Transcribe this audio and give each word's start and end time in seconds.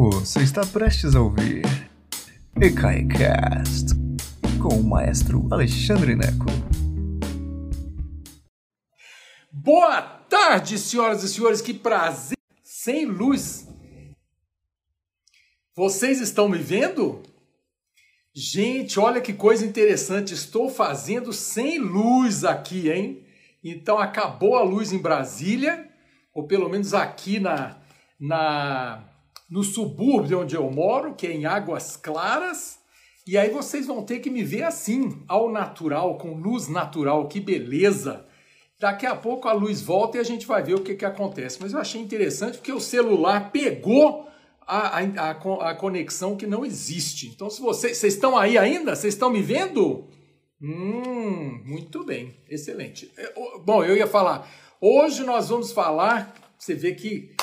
Você 0.00 0.44
está 0.44 0.64
prestes 0.64 1.16
a 1.16 1.20
ouvir 1.20 1.64
EKAICAST 2.54 3.96
com 4.62 4.76
o 4.76 4.84
maestro 4.84 5.48
Alexandre 5.50 6.14
Neco. 6.14 6.46
Boa 9.50 10.00
tarde, 10.00 10.78
senhoras 10.78 11.24
e 11.24 11.28
senhores, 11.28 11.60
que 11.60 11.74
prazer! 11.74 12.36
Sem 12.62 13.06
luz. 13.06 13.66
Vocês 15.74 16.20
estão 16.20 16.48
me 16.48 16.58
vendo? 16.58 17.20
Gente, 18.32 19.00
olha 19.00 19.20
que 19.20 19.32
coisa 19.32 19.66
interessante, 19.66 20.32
estou 20.32 20.70
fazendo 20.70 21.32
sem 21.32 21.80
luz 21.80 22.44
aqui, 22.44 22.88
hein? 22.88 23.26
Então 23.64 23.98
acabou 23.98 24.54
a 24.54 24.62
luz 24.62 24.92
em 24.92 24.98
Brasília, 24.98 25.90
ou 26.32 26.46
pelo 26.46 26.68
menos 26.68 26.94
aqui 26.94 27.40
na, 27.40 27.82
na 28.20 29.17
no 29.48 29.62
subúrbio 29.62 30.40
onde 30.40 30.54
eu 30.54 30.70
moro, 30.70 31.14
que 31.14 31.26
é 31.26 31.32
em 31.32 31.46
Águas 31.46 31.96
Claras. 31.96 32.78
E 33.26 33.36
aí 33.36 33.50
vocês 33.50 33.86
vão 33.86 34.02
ter 34.02 34.20
que 34.20 34.30
me 34.30 34.42
ver 34.42 34.62
assim, 34.62 35.22
ao 35.26 35.50
natural, 35.50 36.18
com 36.18 36.34
luz 36.34 36.68
natural, 36.68 37.28
que 37.28 37.40
beleza! 37.40 38.26
Daqui 38.80 39.06
a 39.06 39.16
pouco 39.16 39.48
a 39.48 39.52
luz 39.52 39.82
volta 39.82 40.16
e 40.18 40.20
a 40.20 40.24
gente 40.24 40.46
vai 40.46 40.62
ver 40.62 40.74
o 40.74 40.82
que, 40.82 40.94
que 40.94 41.04
acontece. 41.04 41.58
Mas 41.60 41.72
eu 41.72 41.80
achei 41.80 42.00
interessante 42.00 42.58
porque 42.58 42.72
o 42.72 42.80
celular 42.80 43.50
pegou 43.50 44.28
a, 44.60 45.00
a, 45.00 45.30
a, 45.30 45.74
conexão 45.74 46.36
que 46.36 46.46
não 46.46 46.64
existe. 46.64 47.26
Então, 47.26 47.50
se 47.50 47.60
vocês, 47.60 47.96
vocês 47.96 48.14
estão 48.14 48.36
aí 48.36 48.56
ainda? 48.56 48.94
Vocês 48.94 49.14
estão 49.14 49.30
me 49.30 49.42
vendo? 49.42 50.06
Hum, 50.62 51.60
muito 51.64 52.04
bem, 52.04 52.36
excelente. 52.48 53.10
Bom, 53.64 53.82
eu 53.82 53.96
ia 53.96 54.06
falar, 54.06 54.48
hoje 54.80 55.24
nós 55.24 55.48
vamos 55.48 55.72
falar, 55.72 56.34
você 56.58 56.74
vê 56.74 56.92
que 56.94 57.34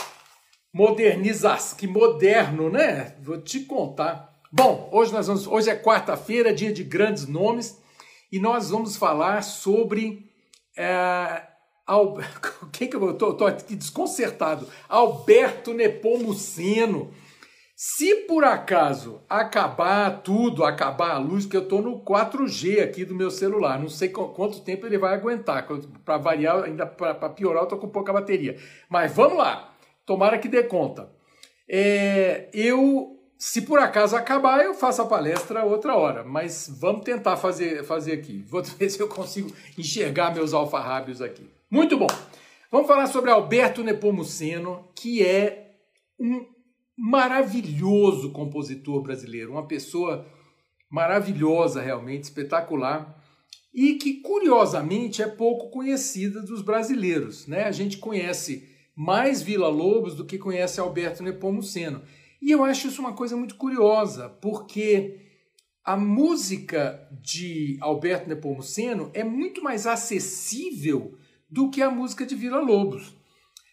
modernização, 0.76 1.78
que 1.78 1.88
moderno, 1.88 2.70
né? 2.70 3.16
Vou 3.22 3.40
te 3.40 3.62
contar. 3.62 4.30
Bom, 4.52 4.90
hoje 4.92 5.14
nós 5.14 5.26
vamos, 5.26 5.48
hoje 5.48 5.70
é 5.70 5.76
quarta-feira, 5.76 6.54
dia 6.54 6.74
de 6.74 6.84
grandes 6.84 7.26
nomes, 7.26 7.82
e 8.30 8.42
nós 8.42 8.72
vamos 8.72 8.98
falar 8.98 9.42
sobre 9.42 10.30
é, 10.78 11.44
Al... 11.88 12.18
quem 12.74 12.90
que 12.90 12.98
eu 12.98 13.14
tô, 13.14 13.34
tô 13.34 13.46
aqui 13.46 13.74
desconcertado? 13.74 14.68
Alberto 14.90 15.74
Nepomuceno. 15.74 17.10
Se 17.74 18.14
por 18.28 18.44
acaso 18.44 19.22
acabar 19.30 20.24
tudo, 20.24 20.66
acabar 20.66 21.12
a 21.12 21.18
luz, 21.18 21.46
que 21.46 21.56
eu 21.56 21.64
estou 21.64 21.82
no 21.82 22.02
4G 22.04 22.84
aqui 22.84 23.06
do 23.06 23.16
meu 23.16 23.32
celular, 23.32 23.80
não 23.80 23.88
sei 23.88 24.10
quanto 24.10 24.60
tempo 24.60 24.86
ele 24.86 24.98
vai 24.98 25.14
aguentar. 25.14 25.66
Para 26.04 26.18
variar, 26.18 26.64
ainda 26.64 26.86
para 26.86 27.30
piorar, 27.30 27.62
eu 27.62 27.64
estou 27.64 27.80
com 27.80 27.88
pouca 27.88 28.12
bateria. 28.12 28.58
Mas 28.90 29.14
vamos 29.14 29.38
lá. 29.38 29.75
Tomara 30.06 30.38
que 30.38 30.48
dê 30.48 30.64
conta. 30.64 31.12
É, 31.68 32.50
eu, 32.54 33.20
se 33.38 33.62
por 33.62 33.80
acaso 33.80 34.16
acabar, 34.16 34.64
eu 34.64 34.74
faço 34.74 35.02
a 35.02 35.06
palestra 35.06 35.66
outra 35.66 35.96
hora, 35.96 36.24
mas 36.24 36.70
vamos 36.80 37.04
tentar 37.04 37.38
fazer, 37.38 37.84
fazer 37.84 38.14
aqui. 38.14 38.44
Vou 38.48 38.62
ver 38.78 38.90
se 38.90 39.00
eu 39.00 39.08
consigo 39.08 39.52
enxergar 39.78 40.34
meus 40.34 40.54
alfarrábios 40.54 41.22
aqui. 41.22 41.50
Muito 41.70 41.98
bom. 41.98 42.08
Vamos 42.72 42.88
falar 42.88 43.08
sobre 43.08 43.32
Alberto 43.32 43.84
Nepomuceno, 43.84 44.88
que 44.96 45.26
é 45.26 45.72
um 46.20 46.46
maravilhoso 46.98 48.32
compositor 48.32 49.02
brasileiro, 49.02 49.52
uma 49.52 49.68
pessoa 49.68 50.26
maravilhosa 50.90 51.82
realmente, 51.82 52.24
espetacular 52.24 53.22
e 53.74 53.96
que 53.96 54.22
curiosamente 54.22 55.22
é 55.22 55.28
pouco 55.28 55.70
conhecida 55.70 56.42
dos 56.42 56.62
brasileiros, 56.62 57.46
né? 57.46 57.64
A 57.64 57.72
gente 57.72 57.98
conhece 57.98 58.75
mais 58.96 59.42
Vila 59.42 59.68
Lobos 59.68 60.16
do 60.16 60.26
que 60.26 60.38
conhece 60.38 60.80
Alberto 60.80 61.22
Nepomuceno. 61.22 62.02
E 62.42 62.52
eu 62.52 62.64
acho 62.64 62.88
isso 62.88 63.02
uma 63.02 63.14
coisa 63.14 63.36
muito 63.36 63.56
curiosa, 63.56 64.30
porque 64.30 65.20
a 65.84 65.98
música 65.98 67.08
de 67.12 67.78
Alberto 67.82 68.30
Nepomuceno 68.30 69.12
é 69.14 69.24
muito 69.24 69.64
mais 69.64 69.86
acessível 69.86 71.18
do 71.50 71.70
que 71.70 71.82
a 71.82 71.92
música 71.92 72.26
de 72.26 72.36
Vila 72.36 72.60
Lobos. 72.60 73.16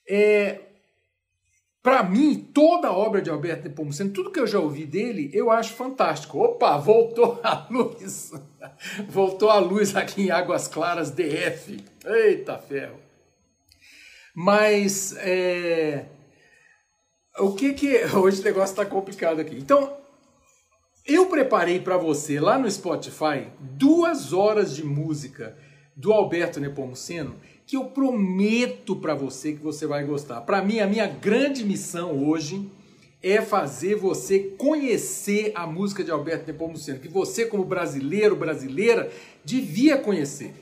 É, 0.08 0.60
para 1.82 2.02
mim, 2.02 2.48
toda 2.52 2.88
a 2.88 2.96
obra 2.96 3.20
de 3.20 3.30
Alberto 3.30 3.64
Nepomuceno, 3.68 4.12
tudo 4.12 4.30
que 4.30 4.38
eu 4.38 4.46
já 4.46 4.58
ouvi 4.58 4.84
dele, 4.84 5.30
eu 5.32 5.50
acho 5.50 5.74
fantástico. 5.74 6.38
Opa, 6.38 6.76
voltou 6.78 7.40
a 7.42 7.66
luz. 7.70 8.32
voltou 9.08 9.50
a 9.50 9.58
luz 9.58 9.96
aqui 9.96 10.22
em 10.22 10.30
Águas 10.30 10.68
Claras 10.68 11.10
DF. 11.10 11.82
Eita 12.04 12.58
ferro. 12.58 13.11
Mas 14.34 15.14
é, 15.18 16.06
o 17.38 17.52
que 17.52 17.72
que 17.72 18.04
hoje 18.14 18.40
o 18.40 18.44
negócio 18.44 18.72
está 18.72 18.84
complicado 18.84 19.40
aqui. 19.40 19.56
Então 19.56 19.96
eu 21.06 21.26
preparei 21.26 21.80
para 21.80 21.96
você 21.96 22.38
lá 22.38 22.58
no 22.58 22.70
Spotify 22.70 23.48
duas 23.58 24.32
horas 24.32 24.74
de 24.74 24.84
música 24.84 25.56
do 25.96 26.12
Alberto 26.12 26.60
Nepomuceno 26.60 27.36
que 27.66 27.76
eu 27.76 27.84
prometo 27.86 28.96
para 28.96 29.14
você 29.14 29.52
que 29.52 29.62
você 29.62 29.86
vai 29.86 30.04
gostar. 30.04 30.40
Para 30.42 30.62
mim 30.62 30.80
a 30.80 30.86
minha 30.86 31.06
grande 31.06 31.64
missão 31.64 32.28
hoje 32.28 32.68
é 33.22 33.40
fazer 33.40 33.94
você 33.94 34.40
conhecer 34.58 35.52
a 35.54 35.66
música 35.66 36.02
de 36.02 36.10
Alberto 36.10 36.46
Nepomuceno, 36.46 36.98
que 36.98 37.08
você 37.08 37.46
como 37.46 37.64
brasileiro, 37.64 38.34
brasileira, 38.34 39.10
devia 39.44 39.96
conhecer 39.96 40.52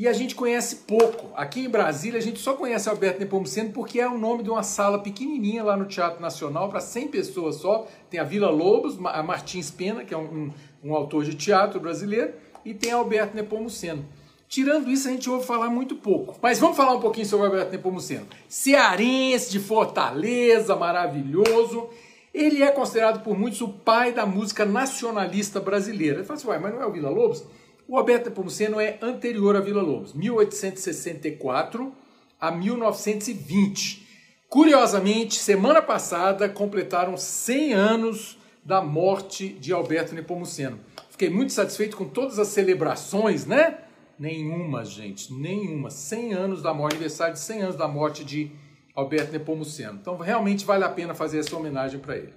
e 0.00 0.08
a 0.08 0.14
gente 0.14 0.34
conhece 0.34 0.76
pouco. 0.76 1.28
Aqui 1.36 1.66
em 1.66 1.68
Brasília, 1.68 2.18
a 2.18 2.22
gente 2.22 2.40
só 2.40 2.54
conhece 2.54 2.88
Alberto 2.88 3.20
Nepomuceno 3.20 3.70
porque 3.70 4.00
é 4.00 4.08
o 4.08 4.16
nome 4.16 4.42
de 4.42 4.48
uma 4.48 4.62
sala 4.62 4.98
pequenininha 4.98 5.62
lá 5.62 5.76
no 5.76 5.84
Teatro 5.84 6.22
Nacional, 6.22 6.70
para 6.70 6.80
100 6.80 7.08
pessoas 7.08 7.56
só. 7.56 7.86
Tem 8.08 8.18
a 8.18 8.24
Vila 8.24 8.48
Lobos, 8.48 8.98
a 9.04 9.22
Martins 9.22 9.70
Pena, 9.70 10.02
que 10.02 10.14
é 10.14 10.16
um, 10.16 10.50
um, 10.82 10.94
autor 10.94 11.22
de 11.22 11.34
teatro 11.34 11.78
brasileiro, 11.78 12.32
e 12.64 12.72
tem 12.72 12.92
Alberto 12.92 13.36
Nepomuceno. 13.36 14.02
Tirando 14.48 14.90
isso, 14.90 15.06
a 15.06 15.10
gente 15.10 15.28
ouve 15.28 15.44
falar 15.44 15.68
muito 15.68 15.94
pouco. 15.96 16.34
Mas 16.40 16.58
vamos 16.58 16.78
falar 16.78 16.94
um 16.94 17.00
pouquinho 17.00 17.26
sobre 17.26 17.48
Alberto 17.48 17.70
Nepomuceno. 17.70 18.26
Cearense, 18.48 19.50
de 19.50 19.60
Fortaleza, 19.60 20.74
maravilhoso. 20.76 21.90
Ele 22.32 22.62
é 22.62 22.72
considerado 22.72 23.22
por 23.22 23.38
muitos 23.38 23.60
o 23.60 23.68
pai 23.68 24.12
da 24.12 24.24
música 24.24 24.64
nacionalista 24.64 25.60
brasileira. 25.60 26.20
Ele 26.20 26.24
fala 26.24 26.38
assim, 26.38 26.46
mas 26.48 26.74
não 26.74 26.80
é 26.80 26.86
o 26.86 26.90
Vila 26.90 27.10
Lobos? 27.10 27.44
O 27.90 27.98
Alberto 27.98 28.28
Nepomuceno 28.28 28.78
é 28.78 28.98
anterior 29.02 29.56
a 29.56 29.60
Vila 29.60 29.82
Lobos, 29.82 30.14
1864 30.14 31.92
a 32.40 32.48
1920. 32.52 34.06
Curiosamente, 34.48 35.34
semana 35.34 35.82
passada 35.82 36.48
completaram 36.48 37.16
100 37.16 37.72
anos 37.72 38.38
da 38.64 38.80
morte 38.80 39.48
de 39.48 39.72
Alberto 39.72 40.14
Nepomuceno. 40.14 40.78
Fiquei 41.10 41.28
muito 41.28 41.52
satisfeito 41.52 41.96
com 41.96 42.04
todas 42.04 42.38
as 42.38 42.46
celebrações, 42.46 43.44
né? 43.44 43.78
Nenhuma, 44.16 44.84
gente, 44.84 45.34
nenhuma. 45.34 45.90
100 45.90 46.32
anos 46.32 46.62
da 46.62 46.72
morte, 46.72 46.92
aniversário 46.92 47.34
de 47.34 47.40
100 47.40 47.62
anos 47.62 47.76
da 47.76 47.88
morte 47.88 48.24
de 48.24 48.52
Alberto 48.94 49.32
Nepomuceno. 49.32 49.98
Então, 50.00 50.16
realmente 50.16 50.64
vale 50.64 50.84
a 50.84 50.88
pena 50.88 51.12
fazer 51.12 51.40
essa 51.40 51.56
homenagem 51.56 51.98
para 51.98 52.16
ele. 52.16 52.34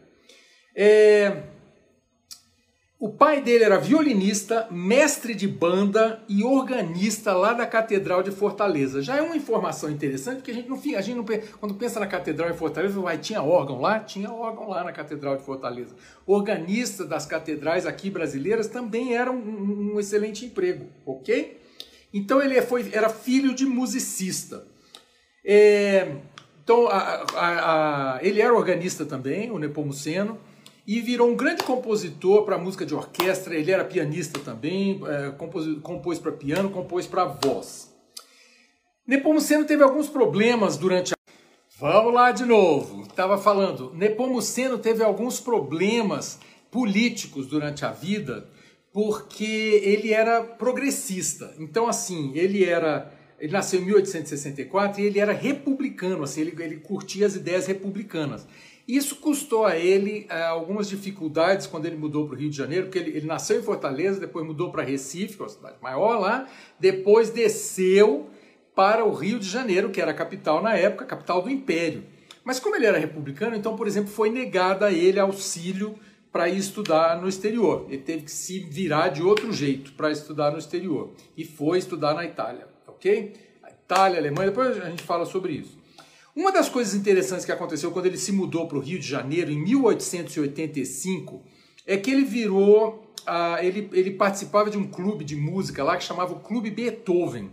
É, 0.76 1.44
o 3.04 3.10
pai 3.10 3.42
dele 3.42 3.66
era 3.66 3.78
violinista, 3.78 4.66
mestre 4.72 5.36
de 5.36 5.46
banda 5.46 6.24
e 6.30 6.42
organista 6.42 7.34
lá 7.34 7.52
da 7.52 7.68
Catedral 7.68 8.24
de 8.24 8.32
Fortaleza. 8.32 9.02
Já 9.02 9.18
é 9.18 9.22
uma 9.22 9.36
informação 9.36 9.92
interessante, 9.92 10.38
porque 10.38 10.52
a 10.52 10.54
gente 10.54 10.70
não 10.70 10.80
fica, 10.80 11.00
a 11.00 11.02
gente 11.02 11.18
não, 11.18 11.26
quando 11.60 11.76
pensa 11.76 12.00
na 12.00 12.08
Catedral 12.08 12.50
de 12.50 12.58
Fortaleza, 12.58 12.98
vai, 13.02 13.18
tinha 13.18 13.44
órgão 13.44 13.82
lá? 13.82 14.00
Tinha 14.00 14.32
órgão 14.32 14.70
lá 14.70 14.86
na 14.86 14.94
Catedral 14.94 15.36
de 15.36 15.44
Fortaleza. 15.44 15.94
Organista 16.26 17.04
das 17.04 17.26
catedrais 17.26 17.86
aqui 17.86 18.10
brasileiras 18.10 18.68
também 18.68 19.18
era 19.18 19.30
um, 19.30 19.96
um 19.96 20.00
excelente 20.00 20.46
emprego, 20.46 20.86
ok? 21.06 21.60
Então 22.14 22.42
ele 22.42 22.62
foi, 22.62 22.90
era 22.94 23.10
filho 23.10 23.54
de 23.54 23.66
musicista. 23.66 24.66
É, 25.44 26.08
então 26.64 26.88
a, 26.88 27.26
a, 27.36 28.14
a, 28.16 28.20
ele 28.24 28.40
era 28.40 28.54
organista 28.54 29.06
também, 29.06 29.52
o 29.52 29.60
Nepomuceno 29.60 30.40
e 30.86 31.00
virou 31.00 31.30
um 31.30 31.36
grande 31.36 31.64
compositor 31.64 32.44
para 32.44 32.58
música 32.58 32.86
de 32.86 32.94
orquestra. 32.94 33.56
Ele 33.56 33.72
era 33.72 33.86
pianista 33.86 34.40
também, 34.40 35.02
é, 35.08 35.32
compôs, 35.32 35.66
compôs 35.82 36.20
para 36.20 36.32
piano, 36.32 36.70
compôs 36.70 37.08
para 37.08 37.26
voz. 37.26 37.94
Nepomuceno 39.06 39.66
teve 39.66 39.84
alguns 39.84 40.08
problemas 40.08 40.78
durante 40.78 41.14
a. 41.14 41.18
Vamos 41.80 42.14
lá 42.14 42.32
de 42.32 42.46
novo. 42.46 43.04
Estava 43.04 43.38
falando. 43.38 43.94
Nepomuceno 43.94 44.78
teve 44.78 45.04
alguns 45.04 45.40
problemas 45.40 46.40
políticos 46.72 47.48
durante 47.48 47.86
a 47.86 47.92
vida 47.92 48.48
porque 48.94 49.82
ele 49.84 50.14
era 50.14 50.44
progressista. 50.44 51.54
Então, 51.60 51.88
assim, 51.88 52.32
ele 52.36 52.64
era. 52.64 53.12
Ele 53.40 53.52
nasceu 53.52 53.82
em 53.82 53.86
1864 53.86 55.02
e 55.02 55.06
ele 55.06 55.20
era 55.20 55.34
republicano, 55.34 56.24
assim, 56.24 56.42
ele, 56.42 56.64
ele 56.64 56.78
curtia 56.78 57.26
as 57.26 57.36
ideias 57.36 57.66
republicanas. 57.66 58.48
Isso 58.88 59.16
custou 59.16 59.66
a 59.66 59.78
ele 59.78 60.28
uh, 60.30 60.50
algumas 60.50 60.90
dificuldades 60.90 61.68
quando 61.68 61.86
ele 61.86 61.96
mudou 61.96 62.26
para 62.28 62.36
o 62.36 62.38
Rio 62.38 62.50
de 62.50 62.58
Janeiro, 62.58 62.88
porque 62.88 63.00
ele, 63.00 63.18
ele 63.18 63.26
nasceu 63.26 63.60
em 63.60 63.64
Fortaleza, 63.64 64.20
depois 64.20 64.46
mudou 64.46 64.72
para 64.72 64.84
Recife, 64.84 65.40
é 65.40 65.44
uma 65.44 65.50
cidade 65.50 65.76
maior 65.82 66.20
lá, 66.20 66.48
depois 66.80 67.30
desceu 67.30 68.30
para 68.76 69.06
o 69.06 69.14
Rio 69.14 69.40
de 69.40 69.48
Janeiro, 69.48 69.90
que 69.90 70.02
era 70.02 70.12
a 70.12 70.14
capital 70.14 70.62
na 70.62 70.76
época, 70.76 71.06
capital 71.06 71.42
do 71.42 71.50
Império. 71.50 72.04
Mas 72.44 72.60
como 72.60 72.76
ele 72.76 72.86
era 72.86 72.98
republicano, 72.98 73.56
então, 73.56 73.76
por 73.76 73.88
exemplo, 73.88 74.12
foi 74.12 74.30
negado 74.30 74.84
a 74.84 74.92
ele 74.92 75.20
auxílio 75.20 75.98
para 76.32 76.50
estudar 76.50 77.22
no 77.22 77.30
exterior. 77.30 77.86
Ele 77.88 78.02
teve 78.02 78.24
que 78.24 78.32
se 78.32 78.60
virar 78.60 79.10
de 79.10 79.22
outro 79.22 79.54
jeito 79.54 79.94
para 79.94 80.12
estudar 80.12 80.52
no 80.52 80.58
exterior. 80.58 81.12
E 81.38 81.46
foi 81.46 81.78
estudar 81.78 82.16
na 82.16 82.26
Itália, 82.26 82.68
ok? 82.88 83.34
A 83.62 83.70
Itália, 83.70 84.18
a 84.18 84.20
Alemanha, 84.20 84.50
depois 84.50 84.82
a 84.82 84.90
gente 84.90 85.04
fala 85.04 85.26
sobre 85.26 85.54
isso. 85.54 85.83
Uma 86.36 86.52
das 86.52 86.68
coisas 86.68 86.96
interessantes 86.96 87.46
que 87.46 87.52
aconteceu 87.52 87.92
quando 87.92 88.08
ele 88.08 88.18
se 88.18 88.32
mudou 88.32 88.68
para 88.68 88.78
o 88.78 88.82
Rio 88.82 88.98
de 89.00 89.08
Janeiro 89.08 89.52
em 89.52 89.62
1885 89.62 91.44
é 91.86 91.96
que 91.96 92.10
ele 92.10 92.24
virou, 92.24 93.14
uh, 93.28 93.62
ele, 93.62 93.88
ele 93.94 94.12
participava 94.12 94.70
de 94.70 94.78
um 94.78 94.88
clube 94.88 95.24
de 95.24 95.36
música 95.36 95.84
lá 95.84 95.96
que 95.96 96.04
chamava 96.04 96.34
o 96.34 96.40
Clube 96.40 96.72
Beethoven. 96.72 97.52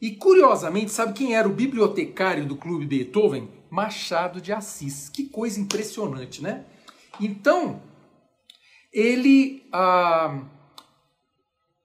E 0.00 0.12
curiosamente, 0.12 0.92
sabe 0.92 1.12
quem 1.12 1.34
era 1.34 1.48
o 1.48 1.52
bibliotecário 1.52 2.46
do 2.46 2.56
Clube 2.56 2.86
Beethoven? 2.86 3.48
Machado 3.68 4.40
de 4.40 4.52
Assis. 4.52 5.08
Que 5.08 5.24
coisa 5.24 5.60
impressionante, 5.60 6.42
né? 6.42 6.64
Então, 7.20 7.82
ele, 8.92 9.62
ah, 9.72 10.42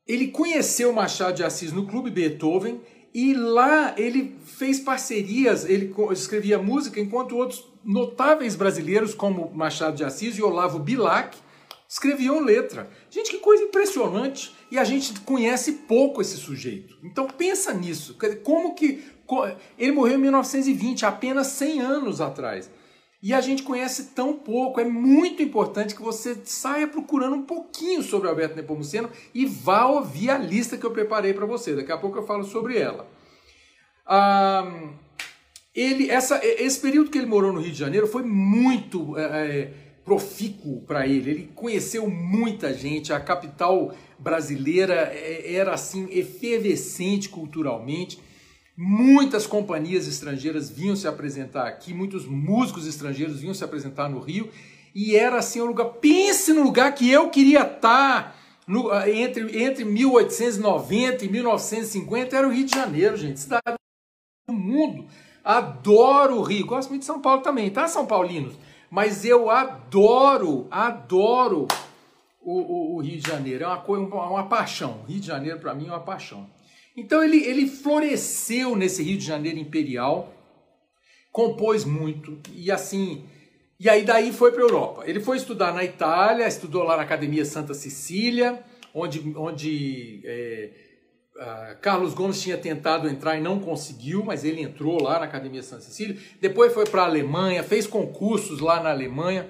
ele 0.08 0.28
conheceu 0.28 0.94
Machado 0.94 1.36
de 1.36 1.44
Assis 1.44 1.72
no 1.72 1.88
Clube 1.88 2.10
Beethoven 2.10 2.80
e 3.16 3.34
lá 3.34 3.96
ele 3.98 4.36
fez 4.44 4.82
parcerias, 4.82 5.64
ele 5.64 5.96
escrevia 6.12 6.60
música, 6.60 7.00
enquanto 7.00 7.38
outros 7.38 7.66
notáveis 7.82 8.58
brasileiros, 8.58 9.14
como 9.14 9.50
Machado 9.56 9.96
de 9.96 10.04
Assis 10.04 10.38
e 10.38 10.44
Olavo 10.44 10.80
Bilac, 10.80 11.38
escreviam 11.88 12.42
letra. 12.42 12.90
Gente, 13.10 13.32
que 13.32 13.38
coisa 13.38 13.64
impressionante! 13.64 14.54
E 14.70 14.78
a 14.78 14.84
gente 14.84 15.18
conhece 15.22 15.72
pouco 15.88 16.22
esse 16.22 16.36
sujeito. 16.36 16.98
Então 17.02 17.26
pensa 17.26 17.74
nisso. 17.74 18.18
Como 18.44 18.76
que. 18.76 19.02
Ele 19.78 19.94
morreu 19.94 20.16
em 20.16 20.22
1920, 20.22 21.06
apenas 21.06 21.48
100 21.48 21.80
anos 21.80 22.20
atrás 22.20 22.70
e 23.26 23.34
a 23.34 23.42
gente 23.42 23.64
conhece 23.64 24.12
tão 24.14 24.34
pouco. 24.34 24.80
É 24.80 24.86
muito 24.86 25.42
importante 25.42 25.96
que 25.96 26.02
você 26.04 26.38
saia 26.46 26.88
procurando 26.88 27.36
um 27.36 27.42
pouquinho 27.42 28.04
sobre 28.04 28.30
Alberto 28.30 28.56
Nepomuceno 28.56 29.10
e 29.34 29.48
vá 29.48 29.88
ouvir 29.88 30.30
a 30.30 30.38
lista 30.38 30.78
que 30.78 30.86
eu 30.86 30.92
preparei 30.92 31.34
para 31.34 31.48
você. 31.48 31.76
Daqui 31.76 31.92
a 31.92 31.98
pouco 31.98 32.20
eu 32.20 32.28
falo 32.28 32.44
sobre 32.44 32.78
ela. 32.78 33.08
Ele, 35.74 36.08
essa, 36.08 36.40
esse 36.46 36.80
período 36.80 37.10
que 37.10 37.18
ele 37.18 37.26
morou 37.26 37.52
no 37.52 37.62
Rio 37.62 37.72
de 37.72 37.80
Janeiro 37.80 38.06
foi 38.06 38.22
muito 38.22 39.18
é, 39.18 39.72
profícuo 40.06 40.82
para 40.82 41.08
ele. 41.08 41.32
Ele 41.32 41.52
conheceu 41.56 42.08
muita 42.08 42.76
gente. 42.76 43.12
A 43.12 43.20
capital 43.20 43.92
brasileira 44.20 45.12
era 45.44 45.74
assim 45.74 46.08
efervescente 46.12 47.28
culturalmente. 47.30 48.20
Muitas 48.78 49.48
companhias 49.48 50.06
estrangeiras 50.06 50.70
vinham 50.70 50.98
se 50.98 51.08
apresentar 51.08 51.66
aqui, 51.66 51.94
muitos 51.94 52.26
músicos 52.26 52.86
estrangeiros 52.86 53.40
vinham 53.40 53.54
se 53.54 53.64
apresentar 53.64 54.10
no 54.10 54.20
Rio, 54.20 54.50
e 54.94 55.16
era 55.16 55.38
assim 55.38 55.62
um 55.62 55.66
lugar. 55.66 55.86
Pense 56.02 56.52
no 56.52 56.64
lugar 56.64 56.94
que 56.94 57.10
eu 57.10 57.30
queria 57.30 57.62
estar 57.62 58.36
no, 58.68 58.92
ah, 58.92 59.10
entre, 59.10 59.64
entre 59.64 59.86
1890 59.86 61.24
e 61.24 61.30
1950, 61.30 62.36
era 62.36 62.48
o 62.48 62.52
Rio 62.52 62.66
de 62.66 62.76
Janeiro, 62.76 63.16
gente, 63.16 63.40
cidade 63.40 63.76
do 64.48 64.54
mundo. 64.54 65.06
Adoro 65.44 66.40
o 66.40 66.42
Rio, 66.42 66.66
gosto 66.66 66.90
muito 66.90 67.02
de 67.02 67.06
São 67.06 67.22
Paulo 67.22 67.42
também, 67.42 67.70
tá, 67.70 67.88
São 67.88 68.06
Paulinos? 68.06 68.56
Mas 68.90 69.24
eu 69.24 69.50
adoro, 69.50 70.68
adoro 70.70 71.68
o, 72.42 72.60
o, 72.60 72.96
o 72.96 73.02
Rio 73.02 73.20
de 73.20 73.30
Janeiro, 73.30 73.64
é 73.64 73.68
uma, 73.68 73.84
uma, 73.88 74.30
uma 74.30 74.48
paixão. 74.48 75.02
O 75.04 75.06
Rio 75.06 75.20
de 75.20 75.28
Janeiro, 75.28 75.60
para 75.60 75.74
mim, 75.74 75.88
é 75.88 75.92
uma 75.92 76.00
paixão. 76.00 76.50
Então 76.96 77.24
ele, 77.24 77.44
ele 77.44 77.68
floresceu 77.68 78.76
nesse 78.76 79.04
Rio 79.04 79.18
de 79.18 79.26
Janeiro 79.26 79.60
imperial, 79.60 80.34
compôs 81.32 81.84
muito 81.84 82.40
e 82.54 82.72
assim. 82.72 83.26
E 83.78 83.90
aí 83.90 84.04
daí 84.04 84.32
foi 84.32 84.52
para 84.52 84.62
a 84.62 84.66
Europa. 84.66 85.04
Ele 85.06 85.20
foi 85.20 85.38
estudar 85.38 85.74
na 85.74 85.84
Itália, 85.84 86.48
estudou 86.48 86.84
lá 86.84 86.96
na 86.96 87.04
Academia 87.04 87.44
Santa 87.44 87.74
Cecília, 87.74 88.64
onde, 88.94 89.34
onde 89.36 90.22
é, 90.24 90.70
Carlos 91.82 92.14
Gomes 92.14 92.42
tinha 92.42 92.58
tentado 92.58 93.10
entrar 93.10 93.38
e 93.38 93.42
não 93.42 93.60
conseguiu, 93.60 94.24
mas 94.24 94.46
ele 94.46 94.62
entrou 94.62 95.02
lá 95.02 95.20
na 95.20 95.26
Academia 95.26 95.62
Santa 95.62 95.82
Cecília. 95.82 96.18
Depois 96.40 96.74
foi 96.74 96.86
para 96.86 97.02
a 97.02 97.06
Alemanha, 97.06 97.62
fez 97.62 97.86
concursos 97.86 98.62
lá 98.62 98.82
na 98.82 98.90
Alemanha 98.90 99.50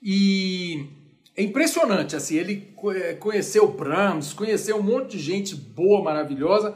e 0.00 0.95
é 1.36 1.42
impressionante, 1.42 2.16
assim, 2.16 2.36
ele 2.36 2.74
é, 2.94 3.14
conheceu 3.14 3.68
Brahms, 3.68 4.32
conheceu 4.32 4.78
um 4.78 4.82
monte 4.82 5.16
de 5.16 5.18
gente 5.18 5.54
boa, 5.54 6.02
maravilhosa, 6.02 6.74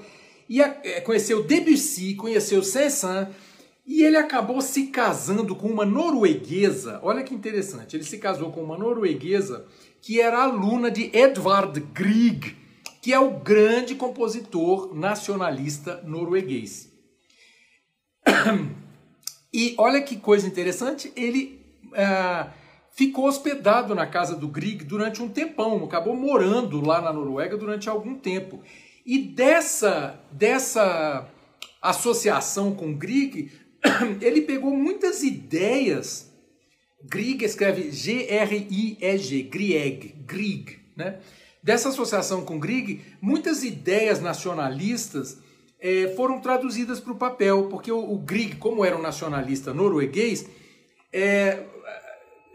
e 0.48 0.60
é, 0.60 1.00
conheceu 1.00 1.42
Debussy, 1.42 2.14
conheceu 2.14 2.62
Cezanne, 2.62 3.28
e 3.86 4.02
ele 4.02 4.18
acabou 4.18 4.60
se 4.60 4.88
casando 4.88 5.56
com 5.56 5.66
uma 5.66 5.86
norueguesa. 5.86 7.00
Olha 7.02 7.22
que 7.22 7.34
interessante, 7.34 7.96
ele 7.96 8.04
se 8.04 8.18
casou 8.18 8.52
com 8.52 8.62
uma 8.62 8.76
norueguesa 8.76 9.66
que 10.02 10.20
era 10.20 10.42
aluna 10.42 10.90
de 10.90 11.10
Edvard 11.16 11.80
Grieg, 11.94 12.54
que 13.00 13.12
é 13.12 13.18
o 13.18 13.38
grande 13.38 13.94
compositor 13.94 14.94
nacionalista 14.94 16.02
norueguês. 16.04 16.90
E 19.52 19.74
olha 19.78 20.00
que 20.00 20.16
coisa 20.16 20.46
interessante, 20.46 21.12
ele 21.16 21.60
uh, 21.86 22.48
ficou 22.92 23.26
hospedado 23.26 23.94
na 23.94 24.06
casa 24.06 24.36
do 24.36 24.48
Grieg 24.48 24.84
durante 24.84 25.22
um 25.22 25.28
tempão, 25.28 25.84
acabou 25.84 26.14
morando 26.14 26.80
lá 26.80 27.00
na 27.00 27.12
Noruega 27.12 27.56
durante 27.56 27.88
algum 27.88 28.14
tempo. 28.14 28.60
E 29.04 29.18
dessa, 29.18 30.20
dessa 30.30 31.28
associação 31.80 32.74
com 32.74 32.94
Grieg, 32.94 33.50
ele 34.20 34.42
pegou 34.42 34.76
muitas 34.76 35.22
ideias. 35.22 36.30
Grieg 37.02 37.44
escreve 37.44 37.90
G-R-I-E-G, 37.90 39.42
Grieg, 39.44 40.14
Grieg, 40.26 40.78
né? 40.96 41.18
Dessa 41.62 41.90
associação 41.90 42.42
com 42.44 42.58
Grieg, 42.58 43.02
muitas 43.20 43.62
ideias 43.62 44.20
nacionalistas 44.20 45.38
eh, 45.78 46.12
foram 46.16 46.40
traduzidas 46.40 47.00
para 47.00 47.12
o 47.12 47.16
papel, 47.16 47.68
porque 47.68 47.92
o, 47.92 48.12
o 48.12 48.18
Grieg, 48.18 48.56
como 48.56 48.84
era 48.84 48.96
um 48.96 49.02
nacionalista 49.02 49.74
norueguês, 49.74 50.46
é, 51.12 51.62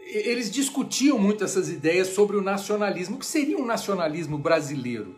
eles 0.05 0.51
discutiam 0.51 1.17
muito 1.17 1.43
essas 1.43 1.69
ideias 1.69 2.09
sobre 2.09 2.37
o 2.37 2.41
nacionalismo, 2.41 3.15
o 3.15 3.19
que 3.19 3.25
seria 3.25 3.57
um 3.57 3.65
nacionalismo 3.65 4.37
brasileiro. 4.37 5.15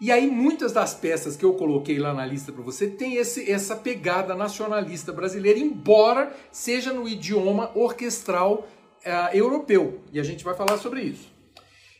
E 0.00 0.10
aí 0.10 0.30
muitas 0.30 0.72
das 0.72 0.94
peças 0.94 1.36
que 1.36 1.44
eu 1.44 1.52
coloquei 1.52 1.98
lá 1.98 2.14
na 2.14 2.24
lista 2.24 2.50
para 2.52 2.62
você 2.62 2.86
tem 2.86 3.16
esse, 3.16 3.50
essa 3.50 3.76
pegada 3.76 4.34
nacionalista 4.34 5.12
brasileira, 5.12 5.58
embora 5.58 6.34
seja 6.50 6.92
no 6.92 7.06
idioma 7.06 7.70
orquestral 7.74 8.66
uh, 9.04 9.36
europeu. 9.36 10.00
E 10.10 10.18
a 10.18 10.22
gente 10.22 10.42
vai 10.42 10.54
falar 10.54 10.78
sobre 10.78 11.02
isso. 11.02 11.28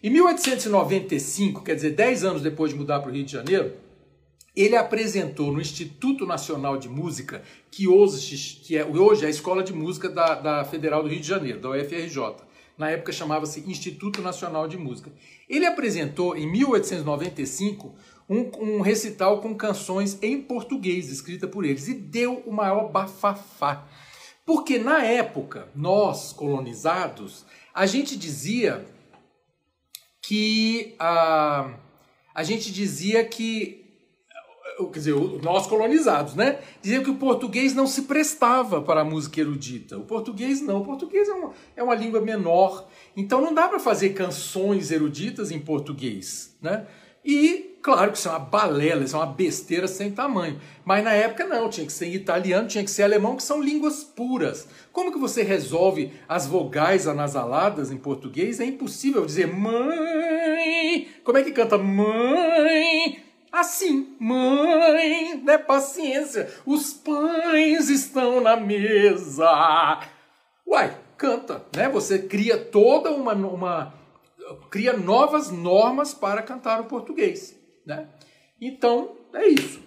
Em 0.03 0.09
1895, 0.09 1.63
quer 1.63 1.75
dizer, 1.75 1.91
10 1.91 2.25
anos 2.25 2.43
depois 2.43 2.73
de 2.73 2.79
mudar 2.79 3.01
para 3.01 3.11
o 3.11 3.13
Rio 3.13 3.25
de 3.25 3.33
Janeiro, 3.33 3.75
ele 4.61 4.77
apresentou 4.77 5.51
no 5.51 5.61
Instituto 5.61 6.27
Nacional 6.27 6.77
de 6.77 6.87
Música, 6.87 7.43
que 7.71 7.89
hoje, 7.89 8.61
que 8.63 8.77
é, 8.77 8.85
hoje 8.85 9.25
é 9.25 9.27
a 9.27 9.31
Escola 9.31 9.63
de 9.63 9.73
Música 9.73 10.09
da, 10.09 10.35
da 10.35 10.65
Federal 10.65 11.03
do 11.03 11.09
Rio 11.09 11.21
de 11.21 11.27
Janeiro, 11.27 11.61
da 11.61 11.71
UFRJ. 11.71 12.19
Na 12.77 12.91
época 12.91 13.11
chamava-se 13.11 13.61
Instituto 13.61 14.21
Nacional 14.21 14.69
de 14.69 14.77
Música. 14.77 15.11
Ele 15.49 15.65
apresentou 15.65 16.37
em 16.37 16.51
1895 16.51 17.95
um, 18.29 18.51
um 18.59 18.81
recital 18.83 19.41
com 19.41 19.55
canções 19.55 20.19
em 20.23 20.43
português, 20.43 21.11
escrita 21.11 21.49
por 21.49 21.65
eles, 21.65 21.89
e 21.89 21.95
deu 21.95 22.43
o 22.47 22.53
maior 22.53 22.91
bafafá. 22.91 23.87
Porque 24.45 24.79
na 24.79 25.03
época, 25.05 25.69
nós 25.75 26.35
colonizados, 26.35 27.47
a 27.75 27.87
gente 27.87 28.15
dizia 28.15 28.85
que. 30.21 30.97
Uh, 31.01 31.91
a 32.33 32.45
gente 32.45 32.73
dizia 32.73 33.25
que 33.25 33.80
quer 34.87 34.99
dizer, 34.99 35.15
nós 35.43 35.67
colonizados, 35.67 36.35
né? 36.35 36.59
Diziam 36.81 37.03
que 37.03 37.11
o 37.11 37.17
português 37.17 37.75
não 37.75 37.87
se 37.87 38.03
prestava 38.03 38.81
para 38.81 39.03
a 39.03 39.05
música 39.05 39.41
erudita. 39.41 39.99
O 39.99 40.03
português 40.03 40.61
não, 40.61 40.81
o 40.81 40.85
português 40.85 41.29
é 41.29 41.33
uma, 41.33 41.51
é 41.77 41.83
uma 41.83 41.95
língua 41.95 42.21
menor, 42.21 42.87
então 43.17 43.41
não 43.41 43.53
dá 43.53 43.69
para 43.69 43.79
fazer 43.79 44.11
canções 44.11 44.91
eruditas 44.91 45.51
em 45.51 45.59
português, 45.59 46.57
né? 46.61 46.87
E 47.25 47.77
claro 47.83 48.13
que 48.13 48.19
isso 48.19 48.29
é 48.29 48.31
uma 48.31 48.39
balela, 48.39 49.05
isso 49.05 49.15
é 49.15 49.19
uma 49.19 49.27
besteira 49.27 49.87
sem 49.87 50.11
tamanho. 50.11 50.59
Mas 50.85 51.05
na 51.05 51.13
época 51.13 51.47
não, 51.47 51.69
tinha 51.69 51.87
que 51.87 51.93
ser 51.93 52.07
italiano, 52.07 52.67
tinha 52.67 52.85
que 52.85 52.91
ser 52.91 53.03
alemão, 53.03 53.37
que 53.37 53.43
são 53.43 53.63
línguas 53.63 54.03
puras. 54.03 54.67
Como 54.93 55.13
que 55.13 55.19
você 55.19 55.43
resolve 55.43 56.13
as 56.29 56.47
vogais 56.47 57.07
anasaladas 57.07 57.91
em 57.91 57.97
português? 57.97 58.59
É 58.61 58.65
impossível 58.65 59.25
dizer 59.27 59.47
mãe. 59.47 61.09
Como 61.23 61.37
é 61.37 61.43
que 61.43 61.53
canta 61.53 61.77
mãe? 61.77 63.30
Assim, 63.53 64.17
mãe, 64.21 65.43
né? 65.43 65.59
Paciência, 65.59 66.49
os 66.65 66.93
pães 66.93 67.89
estão 67.89 68.41
na 68.41 68.57
mesa. 68.57 70.01
Uai, 70.67 70.97
canta, 71.17 71.65
né? 71.75 71.89
Você 71.89 72.21
cria 72.21 72.57
toda 72.57 73.11
uma, 73.11 73.35
uma 73.35 73.95
cria 74.71 74.97
novas 74.97 75.51
normas 75.51 76.15
para 76.15 76.43
cantar 76.43 76.81
o 76.81 76.85
português, 76.85 77.57
né? 77.85 78.09
Então, 78.61 79.17
é 79.35 79.47
isso. 79.49 79.81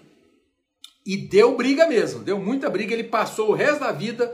E 1.05 1.17
deu 1.17 1.55
briga 1.55 1.87
mesmo, 1.87 2.23
deu 2.23 2.39
muita 2.39 2.69
briga. 2.69 2.93
Ele 2.93 3.03
passou 3.03 3.49
o 3.49 3.53
resto 3.53 3.81
da 3.81 3.91
vida 3.91 4.33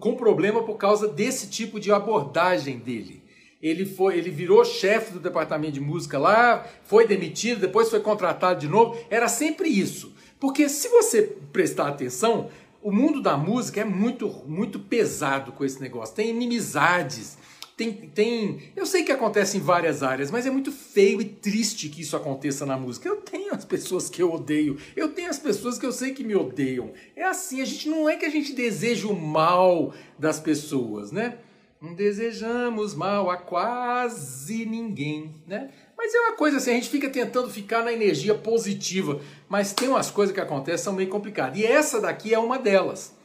com 0.00 0.16
problema 0.16 0.62
por 0.64 0.76
causa 0.76 1.08
desse 1.08 1.48
tipo 1.48 1.80
de 1.80 1.92
abordagem 1.92 2.78
dele. 2.78 3.22
Ele 3.60 3.84
foi, 3.84 4.16
ele 4.16 4.30
virou 4.30 4.64
chefe 4.64 5.12
do 5.12 5.18
departamento 5.18 5.72
de 5.72 5.80
música 5.80 6.18
lá, 6.18 6.64
foi 6.84 7.06
demitido, 7.06 7.60
depois 7.60 7.90
foi 7.90 8.00
contratado 8.00 8.60
de 8.60 8.68
novo. 8.68 8.96
Era 9.10 9.26
sempre 9.26 9.68
isso. 9.68 10.14
Porque 10.38 10.68
se 10.68 10.88
você 10.88 11.22
prestar 11.52 11.88
atenção, 11.88 12.48
o 12.80 12.92
mundo 12.92 13.20
da 13.20 13.36
música 13.36 13.80
é 13.80 13.84
muito, 13.84 14.28
muito 14.46 14.78
pesado 14.78 15.50
com 15.52 15.64
esse 15.64 15.80
negócio. 15.80 16.14
Tem 16.14 16.30
inimizades, 16.30 17.36
tem, 17.76 17.92
tem. 17.92 18.72
Eu 18.76 18.86
sei 18.86 19.02
que 19.02 19.12
acontece 19.12 19.56
em 19.56 19.60
várias 19.60 20.02
áreas, 20.02 20.30
mas 20.30 20.46
é 20.46 20.50
muito 20.50 20.70
feio 20.70 21.20
e 21.20 21.24
triste 21.24 21.88
que 21.88 22.02
isso 22.02 22.16
aconteça 22.16 22.64
na 22.64 22.76
música. 22.76 23.08
Eu 23.08 23.16
tenho 23.16 23.52
as 23.52 23.64
pessoas 23.64 24.08
que 24.08 24.22
eu 24.22 24.32
odeio, 24.32 24.76
eu 24.96 25.08
tenho 25.08 25.30
as 25.30 25.38
pessoas 25.38 25.78
que 25.78 25.86
eu 25.86 25.92
sei 25.92 26.12
que 26.12 26.22
me 26.22 26.36
odeiam. 26.36 26.92
É 27.16 27.24
assim, 27.24 27.60
a 27.60 27.64
gente 27.64 27.88
não 27.88 28.08
é 28.08 28.16
que 28.16 28.24
a 28.24 28.30
gente 28.30 28.52
deseja 28.52 29.08
o 29.08 29.14
mal 29.14 29.92
das 30.18 30.38
pessoas, 30.38 31.10
né? 31.10 31.38
Não 31.80 31.94
desejamos 31.94 32.94
mal 32.94 33.30
a 33.30 33.36
quase 33.36 34.66
ninguém, 34.66 35.34
né? 35.46 35.70
Mas 35.96 36.14
é 36.14 36.20
uma 36.20 36.36
coisa 36.36 36.56
assim, 36.56 36.70
a 36.70 36.74
gente 36.74 36.88
fica 36.88 37.08
tentando 37.08 37.48
ficar 37.50 37.82
na 37.82 37.92
energia 37.92 38.34
positiva, 38.34 39.20
mas 39.48 39.72
tem 39.72 39.88
umas 39.88 40.10
coisas 40.10 40.34
que 40.34 40.40
acontecem 40.40 40.84
são 40.84 40.92
meio 40.92 41.08
complicadas. 41.08 41.58
E 41.58 41.64
essa 41.64 42.00
daqui 42.00 42.34
é 42.34 42.38
uma 42.38 42.58
delas. 42.58 43.16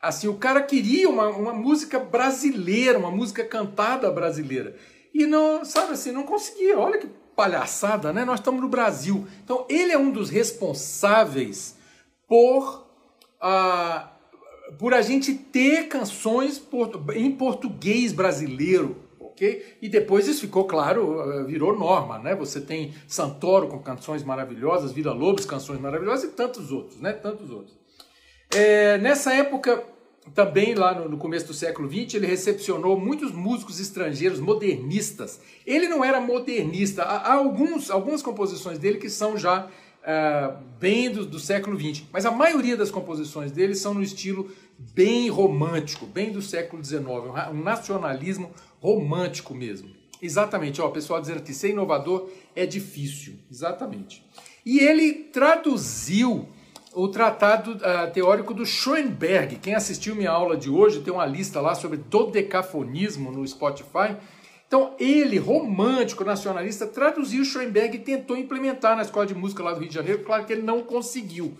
Assim, 0.00 0.28
o 0.28 0.36
cara 0.36 0.62
queria 0.62 1.08
uma, 1.08 1.28
uma 1.28 1.52
música 1.52 1.98
brasileira, 1.98 2.98
uma 2.98 3.10
música 3.10 3.44
cantada 3.44 4.10
brasileira. 4.10 4.76
E 5.12 5.26
não, 5.26 5.64
sabe 5.64 5.92
assim, 5.92 6.12
não 6.12 6.22
conseguia. 6.22 6.78
Olha 6.78 6.98
que 6.98 7.08
palhaçada, 7.34 8.12
né? 8.12 8.24
Nós 8.24 8.40
estamos 8.40 8.60
no 8.60 8.68
Brasil. 8.68 9.26
Então, 9.44 9.66
ele 9.68 9.92
é 9.92 9.98
um 9.98 10.10
dos 10.10 10.30
responsáveis 10.30 11.76
por, 12.28 12.86
uh, 13.40 14.08
por 14.76 14.92
a 14.92 15.00
gente 15.00 15.32
ter 15.34 15.88
canções 15.88 16.60
em 17.14 17.30
português 17.32 18.12
brasileiro. 18.12 18.96
ok? 19.18 19.76
E 19.80 19.88
depois 19.88 20.26
isso 20.28 20.42
ficou 20.42 20.64
claro, 20.64 21.20
ah, 21.20 21.44
virou 21.44 21.78
norma, 21.78 22.18
né? 22.18 22.34
Você 22.34 22.60
tem 22.60 22.92
Santoro 23.06 23.68
com 23.68 23.78
canções 23.78 24.22
maravilhosas, 24.22 24.92
Vila 24.92 25.12
Lobos, 25.12 25.46
canções 25.46 25.80
maravilhosas 25.80 26.30
e 26.30 26.32
tantos 26.32 26.70
outros, 26.72 27.00
né? 27.00 27.12
Tantos 27.12 27.50
outros. 27.50 27.76
É, 28.54 28.98
nessa 28.98 29.32
época, 29.34 29.84
também 30.34 30.74
lá 30.74 30.94
no, 30.94 31.18
começo 31.18 31.46
do 31.46 31.54
século 31.54 31.88
XX, 31.88 32.14
ele 32.14 32.26
recepcionou 32.26 32.98
muitos 32.98 33.32
músicos 33.32 33.80
estrangeiros 33.80 34.40
modernistas. 34.40 35.40
Ele 35.66 35.88
não 35.88 36.04
era 36.04 36.20
modernista, 36.20 37.02
há, 37.02 37.16
há 37.16 37.34
alguns, 37.34 37.90
algumas 37.90 38.22
composições 38.22 38.78
dele 38.78 38.98
que 38.98 39.10
são 39.10 39.36
já 39.36 39.68
é, 40.10 40.54
bem 40.80 41.10
do, 41.10 41.26
do, 41.26 41.38
século 41.38 41.78
XX, 41.78 42.06
mas 42.10 42.24
a 42.24 42.30
maioria 42.30 42.78
das 42.78 42.90
composições 42.90 43.52
dele 43.52 43.74
são 43.74 43.92
no 43.92 44.02
estilo 44.02 44.50
bem 44.78 45.28
romântico, 45.28 46.06
bem 46.06 46.32
do 46.32 46.40
século 46.40 46.82
XIX, 46.82 47.02
um, 47.02 47.50
um 47.50 47.62
nacionalismo 47.62 48.50
romântico 48.80 49.54
mesmo. 49.54 49.90
Exatamente, 50.22 50.80
ó, 50.80 50.86
o 50.86 50.92
pessoal 50.92 51.20
dizendo 51.20 51.42
que 51.42 51.52
ser 51.52 51.72
inovador 51.72 52.30
é 52.56 52.64
difícil, 52.64 53.34
exatamente. 53.50 54.24
E 54.64 54.78
ele 54.78 55.12
traduziu 55.12 56.48
o 56.94 57.08
tratado 57.08 57.72
uh, 57.72 58.10
teórico 58.10 58.54
do 58.54 58.64
Schoenberg. 58.64 59.56
Quem 59.56 59.74
assistiu 59.74 60.16
minha 60.16 60.30
aula 60.30 60.56
de 60.56 60.70
hoje 60.70 61.02
tem 61.02 61.12
uma 61.12 61.26
lista 61.26 61.60
lá 61.60 61.74
sobre 61.74 61.98
dodecafonismo 61.98 63.30
no 63.30 63.46
Spotify. 63.46 64.16
Então, 64.68 64.94
ele, 64.98 65.38
romântico, 65.38 66.22
nacionalista, 66.24 66.86
traduziu 66.86 67.42
Schoenberg 67.42 67.96
e 67.96 68.00
tentou 68.00 68.36
implementar 68.36 68.94
na 68.94 69.02
escola 69.02 69.26
de 69.26 69.34
música 69.34 69.62
lá 69.62 69.72
do 69.72 69.80
Rio 69.80 69.88
de 69.88 69.94
Janeiro. 69.94 70.22
Claro 70.22 70.44
que 70.44 70.52
ele 70.52 70.62
não 70.62 70.82
conseguiu, 70.82 71.56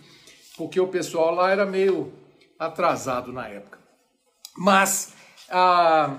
porque 0.55 0.79
o 0.79 0.87
pessoal 0.87 1.33
lá 1.33 1.49
era 1.49 1.65
meio 1.65 2.13
atrasado 2.59 3.33
na 3.33 3.47
época. 3.47 3.79
Mas, 4.55 5.13
ah, 5.49 6.17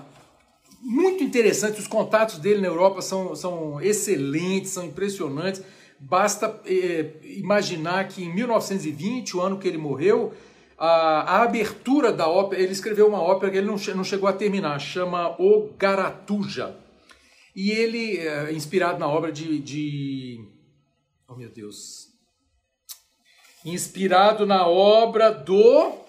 muito 0.81 1.23
interessante, 1.23 1.79
os 1.79 1.87
contatos 1.87 2.39
dele 2.39 2.61
na 2.61 2.67
Europa 2.67 3.01
são, 3.03 3.37
são 3.37 3.81
excelentes, 3.81 4.73
são 4.73 4.85
impressionantes. 4.85 5.63
Basta 5.97 6.61
é, 6.67 7.11
imaginar 7.23 8.09
que 8.09 8.25
em 8.25 8.35
1920, 8.35 9.37
o 9.37 9.41
ano 9.43 9.59
que 9.59 9.69
ele 9.69 9.79
morreu, 9.79 10.33
a, 10.77 11.43
abertura 11.43 12.11
da 12.11 12.27
ópera, 12.27 12.63
ele 12.63 12.73
escreveu 12.73 13.07
uma 13.07 13.21
ópera 13.21 13.53
que 13.53 13.59
ele 13.59 13.67
não, 13.67 13.77
não 13.95 14.03
chegou 14.03 14.27
a 14.27 14.33
terminar, 14.33 14.79
chama 14.81 15.37
O 15.39 15.69
Garatuja. 15.79 16.80
E 17.55 17.71
ele, 17.71 18.19
é, 18.19 18.53
inspirado 18.53 18.99
na 18.99 19.09
obra 19.09 19.33
de, 19.33 19.59
de. 19.59 20.45
Oh 21.29 21.35
meu 21.35 21.51
Deus! 21.51 22.09
Inspirado 23.65 24.47
na 24.47 24.67
obra 24.67 25.31
do 25.31 26.01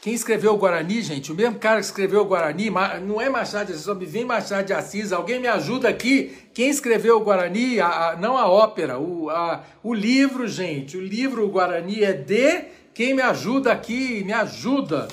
quem 0.00 0.14
escreveu 0.14 0.54
o 0.54 0.56
Guarani, 0.56 1.02
gente, 1.02 1.30
o 1.30 1.34
mesmo 1.34 1.58
cara 1.58 1.78
que 1.78 1.84
escreveu 1.84 2.22
o 2.22 2.24
Guarani, 2.24 2.70
não 3.06 3.20
é 3.20 3.28
Machado 3.28 3.66
de 3.66 3.72
Assis, 3.72 3.84
só 3.84 3.94
me 3.94 4.06
vem 4.06 4.24
Machado 4.24 4.64
de 4.64 4.72
Assis. 4.72 5.12
Alguém 5.12 5.38
me 5.38 5.46
ajuda 5.46 5.90
aqui? 5.90 6.38
Quem 6.54 6.70
escreveu 6.70 7.18
o 7.18 7.20
Guarani? 7.20 7.78
A, 7.78 8.08
a, 8.08 8.16
não 8.16 8.38
a 8.38 8.48
ópera, 8.48 8.98
o, 8.98 9.28
a, 9.28 9.62
o 9.82 9.92
livro, 9.92 10.48
gente. 10.48 10.96
O 10.96 11.02
livro 11.02 11.44
o 11.44 11.50
Guarani 11.50 12.02
é 12.02 12.14
de. 12.14 12.64
Quem 12.94 13.12
me 13.12 13.20
ajuda 13.20 13.72
aqui? 13.72 14.24
Me 14.24 14.32
ajuda. 14.32 15.06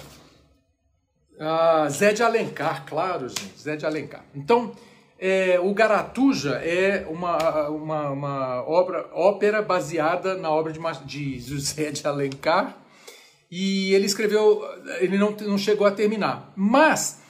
Ah, 1.37 1.87
Zé 1.89 2.13
de 2.13 2.23
Alencar, 2.23 2.85
claro, 2.85 3.27
gente. 3.27 3.59
Zé 3.59 3.75
de 3.75 3.85
Alencar. 3.85 4.23
Então, 4.33 4.73
é, 5.19 5.59
o 5.59 5.73
Garatuja 5.73 6.55
é 6.55 7.07
uma, 7.09 7.69
uma, 7.69 8.09
uma 8.09 8.63
obra, 8.63 9.09
ópera 9.13 9.61
baseada 9.61 10.35
na 10.35 10.49
obra 10.51 10.71
de, 10.71 10.79
de 11.05 11.39
José 11.39 11.91
de 11.91 12.05
Alencar 12.07 12.77
e 13.49 13.93
ele 13.93 14.05
escreveu, 14.05 14.63
ele 14.99 15.17
não, 15.17 15.31
não 15.31 15.57
chegou 15.57 15.87
a 15.87 15.91
terminar. 15.91 16.51
Mas 16.55 17.21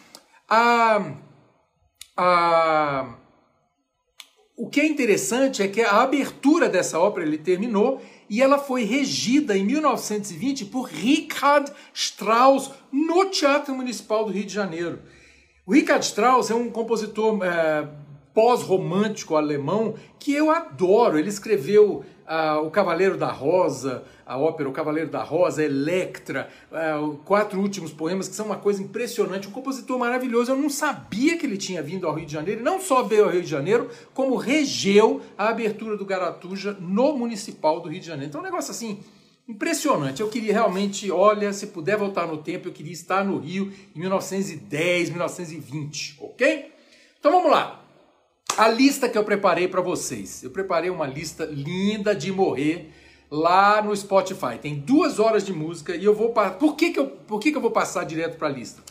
a, 0.49 1.13
a, 2.17 3.15
o 4.57 4.67
que 4.69 4.81
é 4.81 4.85
interessante 4.87 5.61
é 5.61 5.67
que 5.67 5.81
a 5.81 6.01
abertura 6.01 6.67
dessa 6.67 6.99
ópera 6.99 7.25
ele 7.25 7.37
terminou 7.37 8.01
e 8.29 8.41
ela 8.41 8.57
foi 8.57 8.83
regida 8.83 9.57
em 9.57 9.63
1920 9.63 10.65
por 10.65 10.83
Richard 10.83 11.71
Strauss 11.93 12.71
no 12.91 13.29
Teatro 13.29 13.73
Municipal 13.73 14.25
do 14.25 14.31
Rio 14.31 14.45
de 14.45 14.53
Janeiro. 14.53 14.99
O 15.67 15.73
Richard 15.73 16.05
Strauss 16.05 16.49
é 16.49 16.55
um 16.55 16.69
compositor 16.69 17.43
é, 17.43 17.85
pós-romântico 18.33 19.35
alemão 19.35 19.95
que 20.17 20.31
eu 20.31 20.49
adoro. 20.49 21.19
Ele 21.19 21.27
escreveu 21.27 22.05
uh, 22.25 22.65
O 22.65 22.71
Cavaleiro 22.71 23.17
da 23.17 23.29
Rosa, 23.29 24.05
a 24.25 24.37
ópera 24.37 24.69
O 24.69 24.71
Cavaleiro 24.71 25.09
da 25.09 25.21
Rosa, 25.21 25.61
Electra, 25.61 26.47
uh, 26.71 27.17
quatro 27.25 27.59
últimos 27.59 27.91
poemas 27.91 28.29
que 28.29 28.35
são 28.35 28.45
uma 28.45 28.55
coisa 28.55 28.81
impressionante. 28.81 29.49
Um 29.49 29.51
compositor 29.51 29.99
maravilhoso. 29.99 30.53
Eu 30.53 30.55
não 30.55 30.69
sabia 30.69 31.37
que 31.37 31.45
ele 31.45 31.57
tinha 31.57 31.83
vindo 31.83 32.07
ao 32.07 32.13
Rio 32.13 32.25
de 32.25 32.31
Janeiro. 32.31 32.63
Não 32.63 32.79
só 32.79 33.03
veio 33.03 33.25
ao 33.25 33.29
Rio 33.29 33.41
de 33.41 33.49
Janeiro, 33.49 33.89
como 34.13 34.37
regeu 34.37 35.19
a 35.37 35.49
abertura 35.49 35.97
do 35.97 36.05
Garatuja 36.05 36.77
no 36.79 37.11
Municipal 37.11 37.81
do 37.81 37.89
Rio 37.89 37.99
de 37.99 38.07
Janeiro. 38.07 38.29
Então, 38.29 38.39
um 38.39 38.45
negócio 38.45 38.71
assim 38.71 39.03
impressionante. 39.47 40.21
Eu 40.21 40.29
queria 40.29 40.53
realmente, 40.53 41.09
olha, 41.09 41.53
se 41.53 41.67
puder 41.67 41.97
voltar 41.97 42.27
no 42.27 42.37
tempo, 42.37 42.67
eu 42.67 42.73
queria 42.73 42.91
estar 42.91 43.23
no 43.23 43.37
Rio 43.37 43.71
em 43.95 43.99
1910, 43.99 45.09
1920, 45.09 46.17
ok? 46.19 46.71
Então 47.19 47.31
vamos 47.31 47.51
lá. 47.51 47.83
A 48.57 48.67
lista 48.67 49.07
que 49.07 49.17
eu 49.17 49.23
preparei 49.23 49.67
para 49.67 49.81
vocês. 49.81 50.43
Eu 50.43 50.49
preparei 50.49 50.89
uma 50.89 51.05
lista 51.05 51.45
linda 51.45 52.15
de 52.15 52.31
morrer 52.31 52.91
lá 53.29 53.81
no 53.81 53.95
Spotify. 53.95 54.57
Tem 54.59 54.75
duas 54.75 55.19
horas 55.19 55.45
de 55.45 55.53
música 55.53 55.95
e 55.95 56.03
eu 56.03 56.15
vou. 56.15 56.33
Por 56.59 56.75
que, 56.75 56.91
que, 56.91 56.99
eu, 56.99 57.07
por 57.07 57.39
que, 57.39 57.51
que 57.51 57.57
eu 57.57 57.61
vou 57.61 57.71
passar 57.71 58.03
direto 58.03 58.37
para 58.37 58.47
a 58.47 58.51
lista? 58.51 58.81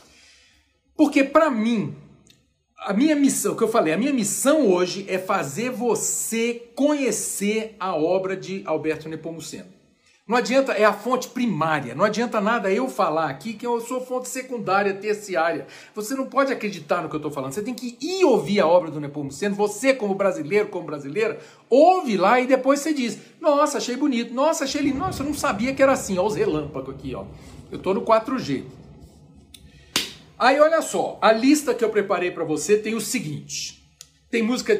Porque 0.96 1.24
para 1.24 1.50
mim, 1.50 1.94
a 2.78 2.92
minha 2.92 3.16
missão, 3.16 3.52
o 3.52 3.56
que 3.56 3.64
eu 3.64 3.68
falei, 3.68 3.92
a 3.92 3.98
minha 3.98 4.12
missão 4.12 4.70
hoje 4.70 5.04
é 5.08 5.18
fazer 5.18 5.70
você 5.70 6.70
conhecer 6.74 7.74
a 7.80 7.94
obra 7.94 8.36
de 8.36 8.62
Alberto 8.64 9.08
Nepomuceno. 9.08 9.75
Não 10.28 10.36
adianta, 10.36 10.72
é 10.72 10.84
a 10.84 10.92
fonte 10.92 11.28
primária. 11.28 11.94
Não 11.94 12.04
adianta 12.04 12.40
nada 12.40 12.68
eu 12.72 12.88
falar 12.88 13.30
aqui 13.30 13.52
que 13.52 13.64
eu 13.64 13.80
sou 13.80 14.04
fonte 14.04 14.28
secundária, 14.28 14.92
terciária. 14.92 15.68
Você 15.94 16.16
não 16.16 16.26
pode 16.26 16.52
acreditar 16.52 17.00
no 17.00 17.08
que 17.08 17.14
eu 17.14 17.18
estou 17.18 17.30
falando. 17.30 17.52
Você 17.52 17.62
tem 17.62 17.72
que 17.72 17.96
ir 18.00 18.24
ouvir 18.24 18.58
a 18.58 18.66
obra 18.66 18.90
do 18.90 18.98
Nepomuceno. 18.98 19.54
Você, 19.54 19.94
como 19.94 20.16
brasileiro, 20.16 20.66
como 20.66 20.84
brasileira, 20.84 21.38
ouve 21.70 22.16
lá 22.16 22.40
e 22.40 22.46
depois 22.48 22.80
você 22.80 22.92
diz: 22.92 23.16
Nossa, 23.40 23.78
achei 23.78 23.94
bonito. 23.94 24.34
Nossa, 24.34 24.64
achei 24.64 24.82
lindo. 24.82 24.98
Nossa, 24.98 25.22
eu 25.22 25.26
não 25.26 25.34
sabia 25.34 25.72
que 25.72 25.80
era 25.80 25.92
assim. 25.92 26.18
Olha 26.18 26.26
os 26.26 26.34
relâmpagos 26.34 26.92
aqui, 26.92 27.14
ó. 27.14 27.24
Eu 27.70 27.76
estou 27.76 27.94
no 27.94 28.02
4G. 28.02 28.64
Aí, 30.36 30.58
olha 30.58 30.82
só. 30.82 31.20
A 31.22 31.30
lista 31.30 31.72
que 31.72 31.84
eu 31.84 31.90
preparei 31.90 32.32
para 32.32 32.42
você 32.42 32.76
tem 32.76 32.96
o 32.96 33.00
seguinte. 33.00 33.80
Tem 34.28 34.42
música. 34.42 34.72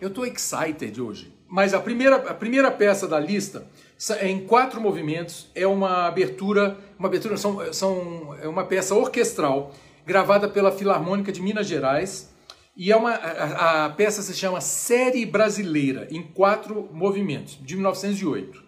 Eu 0.00 0.08
estou 0.08 0.26
excited 0.26 1.00
hoje. 1.00 1.32
Mas 1.48 1.72
a 1.72 1.78
primeira, 1.78 2.16
a 2.16 2.34
primeira 2.34 2.72
peça 2.72 3.06
da 3.06 3.20
lista 3.20 3.68
em 4.22 4.46
quatro 4.46 4.80
movimentos, 4.80 5.50
é 5.54 5.66
uma 5.66 6.06
abertura, 6.06 6.76
uma 6.98 7.08
abertura 7.08 7.36
são, 7.36 7.72
são 7.72 8.36
é 8.42 8.48
uma 8.48 8.64
peça 8.64 8.94
orquestral 8.94 9.72
gravada 10.04 10.48
pela 10.48 10.70
Filarmônica 10.70 11.32
de 11.32 11.40
Minas 11.40 11.66
Gerais 11.66 12.30
e 12.76 12.92
é 12.92 12.96
uma 12.96 13.12
a, 13.12 13.86
a 13.86 13.90
peça 13.90 14.20
se 14.20 14.34
chama 14.34 14.60
Série 14.60 15.24
Brasileira 15.24 16.06
em 16.10 16.22
quatro 16.22 16.88
movimentos 16.92 17.58
de 17.60 17.74
1908. 17.74 18.66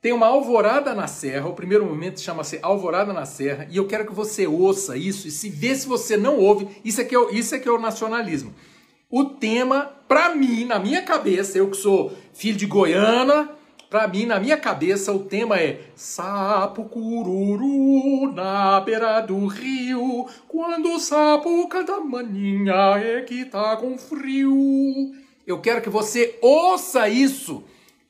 Tem 0.00 0.12
uma 0.12 0.28
alvorada 0.28 0.94
na 0.94 1.08
serra, 1.08 1.48
o 1.48 1.54
primeiro 1.54 1.84
movimento 1.84 2.20
chama-se 2.20 2.60
Alvorada 2.62 3.12
na 3.12 3.24
Serra, 3.24 3.66
e 3.68 3.78
eu 3.78 3.86
quero 3.88 4.06
que 4.06 4.14
você 4.14 4.46
ouça 4.46 4.96
isso 4.96 5.26
e 5.26 5.30
se 5.32 5.50
vê 5.50 5.74
se 5.74 5.88
você 5.88 6.16
não 6.16 6.38
ouve, 6.38 6.68
isso 6.84 7.00
é 7.00 7.04
que 7.04 7.16
é, 7.16 7.32
isso 7.32 7.52
é, 7.56 7.58
que 7.58 7.68
é 7.68 7.72
o 7.72 7.80
nacionalismo. 7.80 8.54
O 9.10 9.24
tema, 9.24 9.90
para 10.06 10.36
mim, 10.36 10.64
na 10.64 10.78
minha 10.78 11.02
cabeça, 11.02 11.58
eu 11.58 11.68
que 11.68 11.76
sou 11.76 12.12
filho 12.32 12.56
de 12.56 12.66
Goiânia, 12.66 13.48
para 13.88 14.06
mim, 14.06 14.26
na 14.26 14.38
minha 14.38 14.56
cabeça, 14.56 15.12
o 15.12 15.20
tema 15.20 15.58
é 15.58 15.80
Sapo 15.96 16.84
cururu 16.84 18.32
na 18.32 18.80
beira 18.80 19.20
do 19.20 19.46
rio, 19.46 20.26
quando 20.46 20.92
o 20.92 21.00
sapo 21.00 21.66
canta 21.68 21.98
maninha 21.98 22.98
é 22.98 23.22
que 23.22 23.46
tá 23.46 23.76
com 23.76 23.96
frio. 23.96 25.14
Eu 25.46 25.60
quero 25.60 25.80
que 25.80 25.88
você 25.88 26.38
ouça 26.42 27.08
isso 27.08 27.64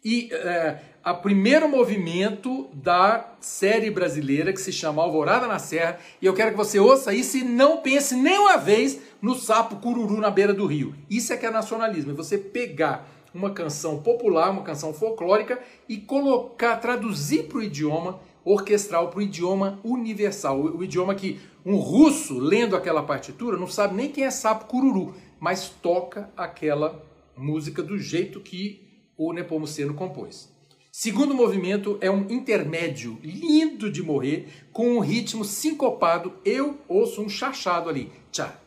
e 0.04 0.28
é, 0.32 0.78
o 1.06 1.14
primeiro 1.14 1.68
movimento 1.68 2.68
da 2.72 3.34
série 3.40 3.90
brasileira 3.90 4.52
que 4.52 4.60
se 4.60 4.72
chama 4.72 5.02
Alvorada 5.02 5.46
na 5.46 5.60
Serra. 5.60 5.98
E 6.20 6.26
eu 6.26 6.34
quero 6.34 6.50
que 6.50 6.56
você 6.56 6.80
ouça 6.80 7.14
isso 7.14 7.36
e 7.36 7.44
não 7.44 7.78
pense 7.78 8.16
nem 8.16 8.36
uma 8.38 8.56
vez 8.56 8.98
no 9.22 9.36
sapo 9.36 9.76
cururu 9.76 10.16
na 10.16 10.30
beira 10.30 10.52
do 10.52 10.66
rio. 10.66 10.94
Isso 11.08 11.32
é 11.32 11.36
que 11.36 11.46
é 11.46 11.50
nacionalismo, 11.50 12.10
é 12.10 12.14
você 12.14 12.36
pegar 12.36 13.08
uma 13.34 13.50
canção 13.50 14.02
popular, 14.02 14.50
uma 14.50 14.62
canção 14.62 14.92
folclórica 14.92 15.60
e 15.88 15.96
colocar, 15.96 16.76
traduzir 16.76 17.44
para 17.44 17.58
o 17.58 17.62
idioma 17.62 18.20
orquestral, 18.44 19.08
para 19.08 19.18
o 19.18 19.22
idioma 19.22 19.78
universal, 19.84 20.60
o, 20.60 20.78
o 20.78 20.84
idioma 20.84 21.14
que 21.14 21.38
um 21.64 21.76
russo 21.76 22.38
lendo 22.38 22.74
aquela 22.74 23.02
partitura 23.02 23.56
não 23.56 23.66
sabe 23.66 23.94
nem 23.94 24.10
quem 24.10 24.24
é 24.24 24.30
sapo 24.30 24.66
cururu, 24.66 25.14
mas 25.38 25.68
toca 25.68 26.30
aquela 26.36 27.04
música 27.36 27.82
do 27.82 27.98
jeito 27.98 28.40
que 28.40 28.86
o 29.16 29.32
Nepomuceno 29.32 29.94
compôs. 29.94 30.56
Segundo 30.90 31.34
movimento 31.34 31.98
é 32.00 32.10
um 32.10 32.28
intermédio 32.30 33.18
lindo 33.22 33.90
de 33.90 34.02
morrer, 34.02 34.48
com 34.72 34.96
um 34.96 35.00
ritmo 35.00 35.44
sincopado. 35.44 36.32
Eu 36.44 36.78
ouço 36.88 37.22
um 37.22 37.28
chachado 37.28 37.88
ali. 37.88 38.10
Tchá, 38.32 38.58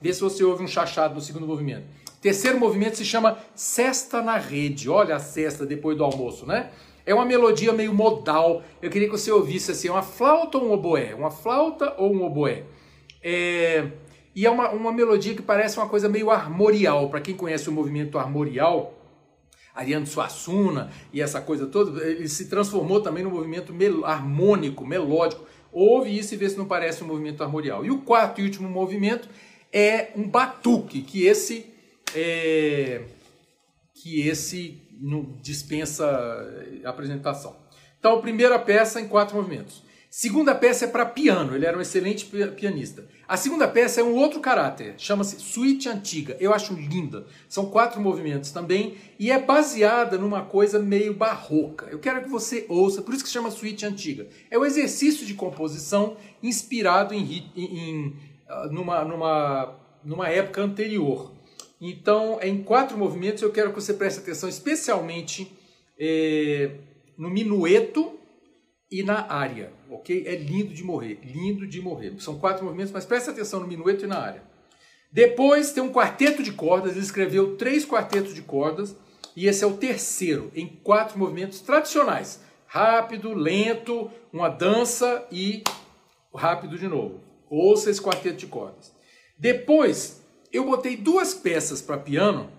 Vê 0.00 0.12
se 0.12 0.20
você 0.20 0.44
ouve 0.44 0.64
um 0.64 0.68
chachado 0.68 1.14
no 1.14 1.20
segundo 1.20 1.46
movimento. 1.46 1.84
Terceiro 2.20 2.58
movimento 2.58 2.96
se 2.96 3.04
chama 3.04 3.38
Cesta 3.54 4.22
na 4.22 4.36
Rede. 4.36 4.88
Olha 4.88 5.16
a 5.16 5.18
cesta 5.18 5.66
depois 5.66 5.96
do 5.96 6.04
almoço, 6.04 6.46
né? 6.46 6.70
É 7.04 7.14
uma 7.14 7.24
melodia 7.24 7.72
meio 7.72 7.94
modal. 7.94 8.62
Eu 8.82 8.90
queria 8.90 9.08
que 9.08 9.16
você 9.16 9.30
ouvisse 9.30 9.70
assim, 9.70 9.88
uma 9.88 10.02
flauta 10.02 10.58
ou 10.58 10.64
um 10.64 10.72
oboé? 10.72 11.14
Uma 11.14 11.30
flauta 11.30 11.94
ou 11.98 12.12
um 12.12 12.24
oboé? 12.24 12.64
É... 13.22 13.86
E 14.34 14.44
é 14.44 14.50
uma, 14.50 14.70
uma 14.70 14.92
melodia 14.92 15.34
que 15.34 15.40
parece 15.40 15.78
uma 15.78 15.88
coisa 15.88 16.08
meio 16.08 16.30
armorial. 16.30 17.08
Para 17.08 17.20
quem 17.20 17.34
conhece 17.34 17.68
o 17.68 17.72
movimento 17.72 18.18
armorial, 18.18 18.92
Ariano 19.74 20.06
Suassuna 20.06 20.90
e 21.12 21.20
essa 21.20 21.40
coisa 21.40 21.66
toda, 21.66 22.02
ele 22.04 22.28
se 22.28 22.48
transformou 22.48 23.00
também 23.00 23.22
num 23.22 23.30
movimento 23.30 23.72
harmônico, 24.04 24.86
melódico. 24.86 25.46
Ouve 25.78 26.16
isso 26.16 26.32
e 26.32 26.38
vê 26.38 26.48
se 26.48 26.56
não 26.56 26.64
parece 26.64 27.04
um 27.04 27.06
movimento 27.06 27.44
armorial. 27.44 27.84
E 27.84 27.90
o 27.90 27.98
quarto 27.98 28.40
e 28.40 28.44
último 28.44 28.66
movimento 28.66 29.28
é 29.70 30.10
um 30.16 30.26
batuque, 30.26 31.02
que 31.02 31.26
esse 31.26 31.66
é, 32.14 33.02
que 33.92 34.26
esse 34.26 34.80
dispensa 35.42 36.06
apresentação. 36.82 37.54
Então, 37.98 38.22
primeira 38.22 38.58
peça 38.58 39.02
em 39.02 39.06
quatro 39.06 39.36
movimentos. 39.36 39.82
Segunda 40.18 40.54
peça 40.54 40.86
é 40.86 40.88
para 40.88 41.04
piano, 41.04 41.54
ele 41.54 41.66
era 41.66 41.76
um 41.76 41.80
excelente 41.82 42.24
pianista. 42.24 43.06
A 43.28 43.36
segunda 43.36 43.68
peça 43.68 44.00
é 44.00 44.02
um 44.02 44.14
outro 44.14 44.40
caráter, 44.40 44.94
chama-se 44.96 45.38
Suíte 45.38 45.90
Antiga. 45.90 46.34
Eu 46.40 46.54
acho 46.54 46.72
linda. 46.72 47.26
São 47.50 47.66
quatro 47.66 48.00
movimentos 48.00 48.50
também 48.50 48.94
e 49.18 49.30
é 49.30 49.38
baseada 49.38 50.16
numa 50.16 50.42
coisa 50.42 50.78
meio 50.78 51.12
barroca. 51.12 51.88
Eu 51.90 51.98
quero 51.98 52.22
que 52.22 52.30
você 52.30 52.64
ouça, 52.66 53.02
por 53.02 53.12
isso 53.12 53.24
que 53.24 53.28
chama 53.28 53.50
Suíte 53.50 53.84
Antiga. 53.84 54.26
É 54.50 54.56
o 54.56 54.64
exercício 54.64 55.26
de 55.26 55.34
composição 55.34 56.16
inspirado 56.42 57.12
em, 57.12 57.52
em, 57.54 58.16
ah, 58.48 58.68
numa, 58.72 59.04
numa, 59.04 59.78
numa 60.02 60.28
época 60.30 60.62
anterior. 60.62 61.34
Então, 61.78 62.38
em 62.40 62.62
quatro 62.62 62.96
movimentos, 62.96 63.42
eu 63.42 63.52
quero 63.52 63.68
que 63.68 63.82
você 63.82 63.92
preste 63.92 64.20
atenção 64.20 64.48
especialmente 64.48 65.54
é, 65.98 66.70
no 67.18 67.28
minueto 67.28 68.15
e 68.90 69.02
na 69.02 69.30
área, 69.32 69.72
ok? 69.90 70.24
É 70.26 70.36
lindo 70.36 70.72
de 70.72 70.84
morrer, 70.84 71.18
lindo 71.22 71.66
de 71.66 71.80
morrer. 71.80 72.14
São 72.18 72.38
quatro 72.38 72.64
movimentos, 72.64 72.92
mas 72.92 73.04
preste 73.04 73.30
atenção 73.30 73.60
no 73.60 73.66
minueto 73.66 74.04
e 74.04 74.08
na 74.08 74.18
área. 74.18 74.42
Depois 75.10 75.72
tem 75.72 75.82
um 75.82 75.92
quarteto 75.92 76.42
de 76.42 76.52
cordas, 76.52 76.92
ele 76.92 77.00
escreveu 77.00 77.56
três 77.56 77.84
quartetos 77.84 78.34
de 78.34 78.42
cordas, 78.42 78.94
e 79.34 79.46
esse 79.46 79.64
é 79.64 79.66
o 79.66 79.76
terceiro, 79.76 80.50
em 80.54 80.66
quatro 80.66 81.18
movimentos 81.18 81.60
tradicionais. 81.60 82.40
Rápido, 82.66 83.34
lento, 83.34 84.10
uma 84.32 84.48
dança 84.48 85.26
e 85.30 85.62
rápido 86.34 86.78
de 86.78 86.88
novo. 86.88 87.20
Ouça 87.48 87.90
esse 87.90 88.00
quarteto 88.00 88.36
de 88.36 88.46
cordas. 88.46 88.92
Depois, 89.38 90.22
eu 90.52 90.64
botei 90.64 90.96
duas 90.96 91.34
peças 91.34 91.82
para 91.82 91.98
piano 91.98 92.50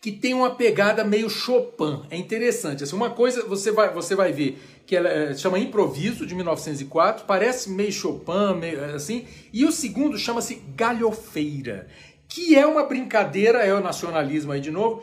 que 0.00 0.12
tem 0.12 0.34
uma 0.34 0.54
pegada 0.54 1.04
meio 1.04 1.28
Chopin. 1.28 2.02
É 2.10 2.16
interessante. 2.16 2.84
Assim, 2.84 2.94
uma 2.94 3.10
coisa 3.10 3.44
você 3.44 3.70
vai, 3.70 3.92
você 3.92 4.14
vai 4.14 4.32
ver 4.32 4.58
que 4.86 4.94
ela 4.94 5.08
é, 5.08 5.34
chama 5.34 5.58
Improviso, 5.58 6.24
de 6.24 6.34
1904, 6.34 7.24
parece 7.26 7.70
meio 7.70 7.92
Chopin, 7.92 8.56
meio 8.58 8.84
assim. 8.94 9.26
E 9.52 9.64
o 9.64 9.72
segundo 9.72 10.16
chama-se 10.16 10.62
Galhofeira, 10.76 11.88
que 12.28 12.56
é 12.56 12.66
uma 12.66 12.84
brincadeira, 12.84 13.64
é 13.64 13.74
o 13.74 13.80
nacionalismo 13.80 14.52
aí 14.52 14.60
de 14.60 14.70
novo. 14.70 15.02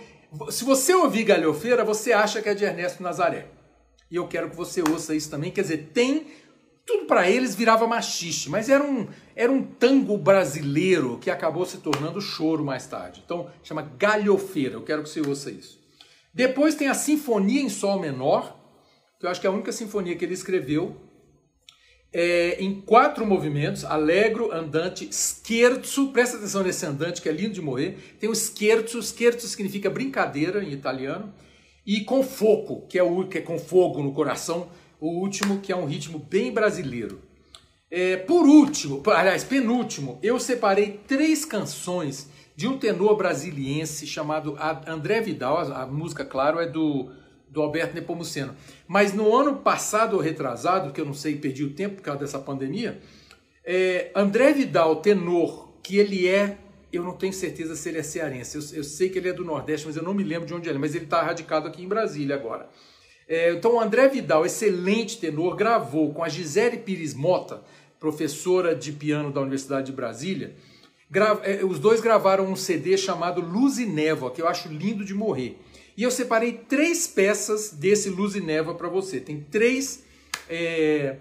Se 0.50 0.64
você 0.64 0.94
ouvir 0.94 1.24
Galhofeira, 1.24 1.84
você 1.84 2.14
acha 2.14 2.42
que 2.42 2.50
é 2.50 2.56
de 2.56 2.64
Ernesto 2.64 3.04
Nazaré. 3.04 3.48
E 4.10 4.16
eu 4.16 4.28
quero 4.28 4.50
que 4.50 4.56
você 4.56 4.82
ouça 4.82 5.14
isso 5.16 5.30
também. 5.30 5.52
Quer 5.52 5.62
dizer, 5.62 5.90
tem 5.94 6.28
tudo 6.86 7.06
para 7.06 7.30
eles 7.30 7.56
virava 7.56 7.88
machixe, 7.88 8.50
mas 8.50 8.70
era 8.70 8.84
um, 8.84 9.08
era 9.36 9.52
um 9.52 9.64
tango 9.64 10.18
brasileiro 10.18 11.18
que 11.20 11.32
acabou 11.32 11.66
se 11.66 11.78
tornando 11.78 12.22
choro 12.22 12.64
mais 12.64 12.86
tarde. 12.86 13.22
Então 13.26 13.50
chama 13.64 13.82
Galhofeira, 13.98 14.76
eu 14.76 14.84
quero 14.84 15.04
que 15.04 15.10
você 15.10 15.22
ouça 15.22 15.52
isso. 15.52 15.80
Depois 16.34 16.76
tem 16.76 16.88
a 16.88 16.94
Sinfonia 16.94 17.62
em 17.62 17.70
Sol 17.70 18.00
Menor, 18.00 18.60
que 19.20 19.26
eu 19.26 19.30
acho 19.30 19.40
que 19.40 19.48
é 19.48 19.50
a 19.50 19.54
única 19.54 19.72
sinfonia 19.72 20.16
que 20.16 20.26
ele 20.26 20.34
escreveu, 20.34 20.98
é, 22.12 22.62
em 22.62 22.80
quatro 22.82 23.26
movimentos, 23.26 23.84
Allegro, 23.84 24.52
Andante, 24.54 25.10
Scherzo, 25.12 26.10
presta 26.10 26.38
atenção 26.38 26.62
nesse 26.62 26.86
andante 26.86 27.22
que 27.22 27.28
é 27.28 27.32
lindo 27.32 27.54
de 27.54 27.62
morrer, 27.62 28.16
tem 28.20 28.30
o 28.30 28.36
Scherzo, 28.36 29.02
Scherzo 29.02 29.48
significa 29.48 29.90
brincadeira 29.90 30.64
em 30.64 30.72
italiano, 30.72 31.34
e 31.86 32.02
com 32.02 32.24
foco, 32.24 32.86
que 32.88 33.00
é, 33.00 33.04
o, 33.04 33.28
que 33.28 33.40
é 33.40 33.42
com 33.42 33.58
fogo 33.58 34.02
no 34.02 34.14
coração, 34.14 34.70
o 35.00 35.08
último, 35.08 35.60
que 35.60 35.72
é 35.72 35.76
um 35.76 35.86
ritmo 35.86 36.20
bem 36.20 36.52
brasileiro. 36.52 37.20
É, 37.96 38.18
por 38.18 38.48
último, 38.48 39.04
aliás, 39.06 39.44
penúltimo, 39.44 40.18
eu 40.24 40.40
separei 40.40 41.00
três 41.08 41.46
canções 41.46 42.28
de 42.56 42.68
um 42.68 42.76
tenor 42.76 43.16
brasiliense 43.16 44.08
chamado 44.08 44.58
André 44.88 45.22
Vidal. 45.22 45.60
A, 45.72 45.86
música, 45.86 46.26
claro, 46.26 46.60
é 46.60 46.66
do, 46.66 47.12
do 47.48 47.62
Alberto 47.62 47.94
Nepomuceno. 47.94 48.56
Mas 48.88 49.14
no 49.14 49.38
ano 49.38 49.58
passado 49.58 50.16
ou 50.16 50.20
retrasado, 50.20 50.92
que 50.92 51.00
eu 51.00 51.06
não 51.06 51.14
sei, 51.14 51.36
perdi 51.36 51.64
o 51.64 51.76
tempo 51.76 51.98
por 51.98 52.02
causa 52.02 52.22
dessa 52.22 52.40
pandemia, 52.40 53.00
é, 53.64 54.10
André 54.16 54.54
Vidal, 54.54 54.96
tenor, 54.96 55.78
que 55.84 56.00
ele 56.00 56.28
é, 56.28 56.58
eu 56.92 57.04
não 57.04 57.14
tenho 57.14 57.32
certeza 57.32 57.76
se 57.76 57.90
ele 57.90 58.00
é 58.00 58.04
cearense, 58.04 58.58
eu, 58.58 58.78
eu 58.80 58.84
sei 58.84 59.10
que 59.10 59.20
ele 59.20 59.30
é 59.30 59.34
do 59.34 59.46
Nordeste, 59.46 59.86
mas 59.86 59.96
eu 59.96 60.02
não 60.02 60.16
me 60.16 60.24
lembro 60.24 60.48
de 60.48 60.54
onde 60.56 60.68
ele 60.68 60.80
é, 60.80 60.82
mas 60.82 60.96
ele 60.96 61.06
está 61.06 61.22
radicado 61.22 61.68
aqui 61.68 61.84
em 61.84 61.88
Brasília 61.88 62.36
agora. 62.36 62.68
É, 63.28 63.52
então, 63.52 63.80
André 63.80 64.08
Vidal, 64.10 64.46
excelente 64.46 65.20
tenor, 65.20 65.56
gravou 65.56 66.12
com 66.12 66.24
a 66.24 66.30
Gisele 66.30 66.78
Pires 66.78 67.14
Mota, 67.14 67.62
professora 68.04 68.76
de 68.76 68.92
piano 68.92 69.32
da 69.32 69.40
Universidade 69.40 69.86
de 69.86 69.94
Brasília. 69.94 70.54
É, 71.44 71.64
os 71.64 71.80
dois 71.80 72.02
gravaram 72.02 72.52
um 72.52 72.56
CD 72.56 72.98
chamado 72.98 73.40
Luz 73.40 73.78
e 73.78 73.86
Névoa, 73.86 74.30
que 74.30 74.42
eu 74.42 74.48
acho 74.50 74.68
lindo 74.68 75.06
de 75.06 75.14
morrer. 75.14 75.58
E 75.96 76.04
eu 76.04 76.12
separei 76.12 76.52
três 76.52 77.08
peças 77.08 77.72
desse 77.72 78.10
Luz 78.10 78.36
e 78.36 78.42
Névoa 78.42 78.76
para 78.76 78.90
você. 78.90 79.22
Tem 79.22 79.40
três 79.40 80.04
é, 80.50 81.16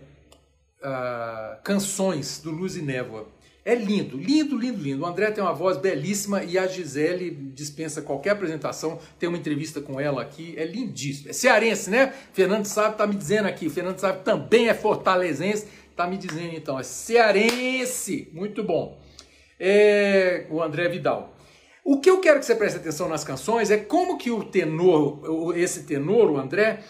uh, 0.81 1.62
canções 1.62 2.40
do 2.42 2.51
Luz 2.51 2.75
e 2.77 2.83
Névoa. 2.83 3.29
É 3.64 3.77
lindo, 3.77 4.16
lindo, 4.16 4.59
lindo, 4.59 4.83
lindo. 4.83 5.05
O 5.05 5.07
André 5.07 5.31
tem 5.31 5.42
uma 5.42 5.53
voz 5.53 5.77
belíssima 5.77 6.42
e 6.42 6.59
a 6.59 6.66
Gisele 6.66 7.31
dispensa 7.55 8.03
qualquer 8.03 8.31
apresentação. 8.31 8.99
Tem 9.21 9.29
uma 9.29 9.38
entrevista 9.38 9.81
com 9.81 10.01
ela 10.01 10.21
aqui, 10.21 10.53
é 10.57 10.64
lindíssimo. 10.64 11.31
É 11.31 11.33
cearense, 11.33 11.88
né? 11.88 12.12
Fernando 12.33 12.66
Sábio 12.66 12.99
tá 12.99 13.07
me 13.07 13.14
dizendo 13.14 13.47
aqui. 13.47 13.71
Fernando 13.71 14.01
Sábio 14.01 14.23
também 14.25 14.68
é 14.68 14.75
fortalezense, 14.75 15.68
tá 15.94 16.07
me 16.07 16.16
dizendo 16.16 16.55
então. 16.55 16.78
É 16.78 16.83
cearense, 16.83 18.31
muito 18.33 18.62
bom. 18.62 18.98
É 19.59 20.46
o 20.50 20.62
André 20.62 20.88
Vidal. 20.88 21.37
O 21.85 22.00
que 22.00 22.09
eu 22.09 22.20
quero 22.20 22.38
que 22.38 22.46
você 22.46 22.55
preste 22.55 22.76
atenção 22.76 23.09
nas 23.09 23.24
canções 23.24 23.70
é 23.70 23.76
como 23.76 24.16
que 24.16 24.31
o 24.31 24.44
tenor, 24.44 25.57
esse 25.57 25.83
tenor, 25.83 26.31
o 26.31 26.37
André, 26.37 26.81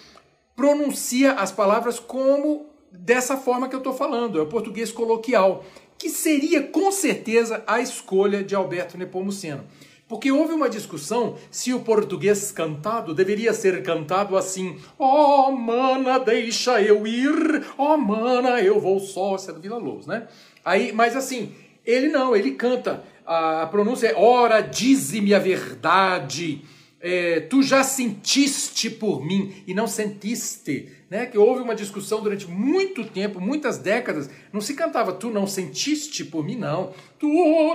pronuncia 0.55 1.33
as 1.33 1.51
palavras 1.51 1.99
como 1.99 2.67
dessa 2.91 3.37
forma 3.39 3.69
que 3.69 3.75
eu 3.75 3.79
estou 3.79 3.95
falando, 3.95 4.39
é 4.39 4.43
o 4.43 4.49
português 4.49 4.93
coloquial 4.93 5.65
que 5.99 6.11
seria 6.11 6.63
com 6.63 6.91
certeza 6.91 7.63
a 7.67 7.81
escolha 7.81 8.43
de 8.43 8.55
Alberto 8.55 8.99
Nepomuceno. 8.99 9.65
Porque 10.13 10.31
houve 10.31 10.53
uma 10.53 10.69
discussão 10.69 11.39
se 11.51 11.73
o 11.73 11.81
português 11.81 12.53
cantado 12.53 13.15
deveria 13.15 13.55
ser 13.55 13.83
cantado 13.83 14.37
assim: 14.37 14.77
Oh, 14.99 15.51
mana, 15.53 16.19
deixa 16.19 16.83
eu 16.83 17.07
ir, 17.07 17.65
oh, 17.79 17.97
mana, 17.97 18.61
eu 18.61 18.79
vou 18.79 19.01
só. 19.01 19.37
Isso 19.37 19.51
é 19.51 19.55
do 19.55 19.61
Vila 19.61 19.79
Lobos, 19.79 20.07
né? 20.07 20.29
Aí, 20.63 20.93
mas 20.93 21.17
assim, 21.17 21.55
ele 21.83 22.09
não, 22.11 22.37
ele 22.37 22.51
canta. 22.51 23.03
A 23.25 23.67
pronúncia 23.71 24.09
é: 24.09 24.15
Ora, 24.15 24.61
dize-me 24.61 25.33
a 25.33 25.39
verdade 25.39 26.63
é, 27.03 27.41
tu 27.41 27.63
já 27.63 27.83
sentiste 27.83 28.89
por 28.89 29.25
mim 29.25 29.65
e 29.67 29.75
não 29.75 29.89
sentiste, 29.89 30.89
né? 31.13 31.27
Que 31.27 31.37
houve 31.37 31.61
uma 31.61 31.75
discussão 31.75 32.23
durante 32.23 32.49
muito 32.49 33.05
tempo, 33.05 33.39
muitas 33.39 33.77
décadas, 33.77 34.31
não 34.51 34.63
se 34.63 34.73
cantava 34.73 35.13
tu 35.13 35.29
não 35.29 35.47
sentiste 35.47 36.25
por 36.25 36.43
mim, 36.43 36.57
não. 36.57 36.95
Tu 37.19 37.29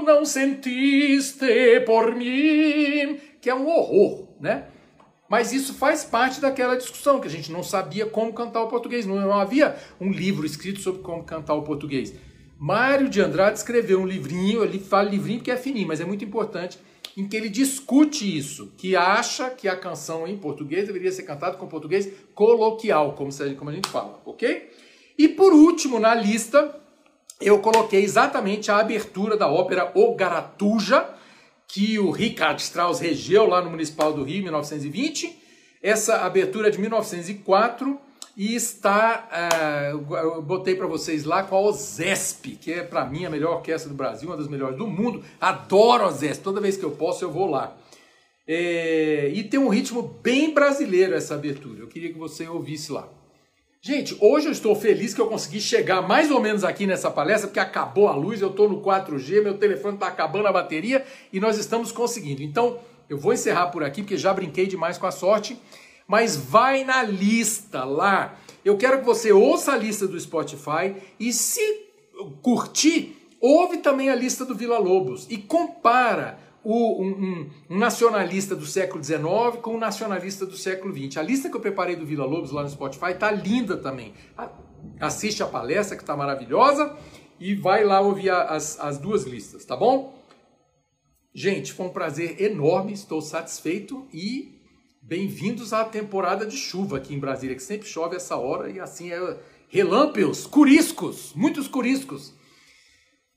não 0.04 0.26
sentiste 0.26 1.46
por 1.86 2.16
mim, 2.16 3.20
que 3.40 3.48
é 3.48 3.54
um 3.54 3.68
horror, 3.68 4.28
né? 4.42 4.66
Mas 5.30 5.54
isso 5.54 5.76
faz 5.76 6.04
parte 6.04 6.42
daquela 6.42 6.76
discussão, 6.76 7.20
que 7.20 7.28
a 7.28 7.30
gente 7.30 7.52
não 7.52 7.62
sabia 7.62 8.08
como 8.08 8.34
cantar 8.34 8.64
o 8.64 8.70
português, 8.70 9.06
não, 9.06 9.18
não 9.18 9.40
havia 9.40 9.76
um 10.02 10.12
livro 10.12 10.44
escrito 10.44 10.80
sobre 10.80 11.04
como 11.04 11.24
cantar 11.24 11.54
o 11.54 11.62
português. 11.62 12.16
Mário 12.58 13.08
de 13.08 13.22
Andrade 13.22 13.60
escreveu 13.60 14.02
um 14.02 14.08
livrinho, 14.08 14.64
ele 14.64 14.80
fala 14.80 15.12
livrinho 15.12 15.38
porque 15.38 15.52
é 15.52 15.58
fininho, 15.58 15.88
mas 15.88 16.02
é 16.02 16.06
muito 16.06 16.26
importante, 16.26 16.80
em 17.18 17.28
que 17.28 17.36
ele 17.36 17.50
discute 17.50 18.38
isso, 18.38 18.72
que 18.78 18.96
acha 18.96 19.50
que 19.50 19.68
a 19.68 19.76
canção 19.76 20.28
em 20.28 20.38
português 20.38 20.86
deveria 20.86 21.12
ser 21.12 21.24
cantada 21.24 21.58
com 21.58 21.68
português 21.68 22.08
coloquial, 22.36 23.14
como, 23.14 23.32
se, 23.32 23.56
como 23.56 23.72
a 23.72 23.74
gente 23.74 23.90
fala, 23.90 24.22
ok? 24.24 24.72
E 25.18 25.28
por 25.28 25.52
último 25.52 26.00
na 26.00 26.14
lista, 26.14 26.80
eu 27.42 27.58
coloquei 27.58 28.04
exatamente 28.04 28.70
a 28.70 28.78
abertura 28.78 29.36
da 29.36 29.48
ópera 29.48 29.92
O 29.96 30.14
Garatuja, 30.14 31.10
que 31.68 31.98
o 31.98 32.12
Richard 32.12 32.62
Strauss 32.62 33.00
regeu 33.00 33.48
lá 33.48 33.64
no 33.64 33.72
Municipal 33.72 34.14
do 34.14 34.24
Rio 34.24 34.38
em 34.38 34.44
1920. 34.44 35.36
Essa 35.82 36.18
abertura 36.18 36.68
é 36.68 36.72
de 36.72 36.80
1904 36.80 38.00
e 38.38 38.54
está, 38.54 39.28
uh, 39.92 40.16
eu 40.16 40.42
botei 40.44 40.76
para 40.76 40.86
vocês 40.86 41.24
lá 41.24 41.42
com 41.42 41.56
a 41.56 41.60
OZESP, 41.60 42.52
que 42.52 42.72
é 42.72 42.84
para 42.84 43.04
mim 43.04 43.26
a 43.26 43.32
melhor 43.32 43.56
orquestra 43.56 43.90
do 43.90 43.96
Brasil, 43.96 44.30
uma 44.30 44.38
das 44.38 44.48
melhores 44.48 44.78
do 44.78 44.86
mundo. 44.86 45.24
Adoro 45.42 46.04
a 46.04 46.08
OZESP, 46.10 46.44
toda 46.44 46.62
vez 46.62 46.78
que 46.78 46.86
eu 46.86 46.92
posso 46.92 47.26
eu 47.26 47.32
vou 47.32 47.50
lá. 47.50 47.76
É, 48.48 49.32
e 49.34 49.44
tem 49.44 49.60
um 49.60 49.70
ritmo 49.70 50.04
bem 50.22 50.54
brasileiro 50.54 51.16
essa 51.16 51.34
abertura, 51.34 51.80
eu 51.80 51.88
queria 51.88 52.14
que 52.14 52.20
você 52.20 52.48
ouvisse 52.48 52.92
lá. 52.92 53.10
Gente, 53.82 54.16
hoje 54.22 54.46
eu 54.46 54.52
estou 54.52 54.76
feliz 54.76 55.16
que 55.16 55.22
eu 55.22 55.28
consegui 55.28 55.60
chegar 55.60 56.04
mais 56.04 56.30
ou 56.30 56.40
menos 56.40 56.64
aqui 56.64 56.86
nessa 56.86 57.10
palestra, 57.10 57.48
porque 57.48 57.60
acabou 57.60 58.08
a 58.08 58.16
luz, 58.16 58.40
eu 58.40 58.50
estou 58.50 58.70
no 58.70 58.82
4G, 58.82 59.42
meu 59.42 59.58
telefone 59.58 59.96
está 59.96 60.08
acabando 60.08 60.48
a 60.48 60.52
bateria 60.52 61.04
e 61.34 61.40
nós 61.40 61.58
estamos 61.58 61.92
conseguindo. 61.92 62.44
Então, 62.44 62.80
eu 63.10 63.18
vou 63.18 63.34
encerrar 63.34 63.68
por 63.68 63.84
aqui, 63.84 64.04
porque 64.04 64.18
já 64.18 64.32
brinquei 64.32 64.68
demais 64.68 65.00
com 65.00 65.08
a 65.08 65.12
sorte 65.12 65.58
mas 66.08 66.38
vai 66.38 66.84
na 66.84 67.04
lista 67.04 67.84
lá. 67.84 68.40
Eu 68.64 68.78
quero 68.78 69.00
que 69.00 69.06
você 69.06 69.32
ouça 69.32 69.74
a 69.74 69.78
lista 69.78 70.08
do 70.08 70.20
Spotify 70.20 70.96
e 71.20 71.34
se 71.34 71.62
curtir, 72.42 73.16
ouve 73.40 73.78
também 73.78 74.10
a 74.10 74.16
lista 74.16 74.46
do 74.46 74.56
Vila 74.56 74.80
Lobos 74.80 75.28
e 75.30 75.38
compara 75.38 76.40
o, 76.64 77.02
um, 77.02 77.50
um, 77.70 77.78
nacionalista 77.78 78.56
do 78.56 78.66
século 78.66 79.04
XIX 79.04 79.62
com 79.62 79.76
um 79.76 79.78
nacionalista 79.78 80.46
do 80.46 80.58
século 80.58 80.94
XX. 80.94 81.18
A 81.18 81.22
lista 81.22 81.50
que 81.50 81.56
eu 81.56 81.62
preparei 81.62 81.96
do 81.96 82.06
Vila 82.06 82.26
Lobos 82.26 82.52
lá 82.52 82.64
no 82.64 82.70
Spotify 82.70 83.14
tá 83.14 83.32
linda 83.32 83.78
também. 83.78 84.14
Assiste 85.00 85.44
a 85.44 85.48
palestra 85.48 85.96
que 85.96 86.04
está 86.04 86.16
maravilhosa 86.16 86.98
e 87.40 87.56
vai 87.56 87.84
lá 87.84 88.02
ouvir 88.02 88.32
as, 88.32 88.80
as 88.80 88.98
duas 88.98 89.24
listas, 89.24 89.64
tá 89.64 89.76
bom? 89.76 90.18
Gente, 91.34 91.72
foi 91.72 91.86
um 91.86 91.90
prazer 91.90 92.42
enorme, 92.42 92.94
estou 92.94 93.22
satisfeito 93.22 94.08
e 94.12 94.57
Bem-vindos 95.08 95.72
à 95.72 95.86
temporada 95.86 96.46
de 96.46 96.58
chuva 96.58 96.98
aqui 96.98 97.16
em 97.16 97.20
Brasília, 97.20 97.56
que 97.56 97.64
sempre 97.64 97.88
chove 97.88 98.18
essa 98.18 98.36
hora 98.36 98.70
e 98.70 98.78
assim 98.78 99.10
é 99.10 99.38
relâmpagos, 99.70 100.46
curiscos, 100.46 101.32
muitos 101.34 101.66
curiscos. 101.66 102.34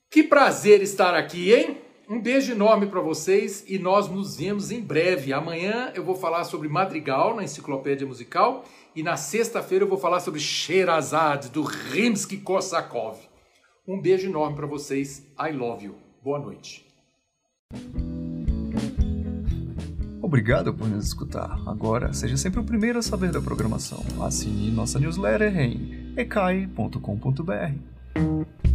Que 0.09 0.21
prazer 0.21 0.81
estar 0.81 1.15
aqui, 1.15 1.53
hein? 1.53 1.77
Um 2.09 2.21
beijo 2.21 2.51
enorme 2.51 2.87
para 2.87 2.99
vocês 2.99 3.63
e 3.69 3.79
nós 3.79 4.09
nos 4.09 4.35
vemos 4.35 4.69
em 4.69 4.81
breve. 4.81 5.31
Amanhã 5.31 5.93
eu 5.95 6.03
vou 6.03 6.13
falar 6.13 6.43
sobre 6.43 6.67
Madrigal 6.67 7.37
na 7.37 7.45
Enciclopédia 7.45 8.05
Musical 8.05 8.65
e 8.93 9.01
na 9.01 9.15
sexta-feira 9.15 9.85
eu 9.85 9.89
vou 9.89 9.97
falar 9.97 10.19
sobre 10.19 10.41
Sherazade 10.41 11.51
do 11.51 11.63
Rimsky-Korsakov. 11.63 13.17
Um 13.87 14.01
beijo 14.01 14.27
enorme 14.27 14.57
para 14.57 14.67
vocês. 14.67 15.25
I 15.39 15.53
love 15.53 15.85
you. 15.85 15.95
Boa 16.21 16.37
noite. 16.37 16.85
Obrigado 20.31 20.73
por 20.73 20.87
nos 20.87 21.07
escutar. 21.07 21.59
Agora, 21.67 22.13
seja 22.13 22.37
sempre 22.37 22.61
o 22.61 22.63
primeiro 22.63 22.97
a 22.97 23.01
saber 23.01 23.33
da 23.33 23.41
programação. 23.41 24.01
Assine 24.25 24.71
nossa 24.71 24.97
newsletter 24.97 25.59
em 25.59 26.13
ecai.com.br. 26.15 28.70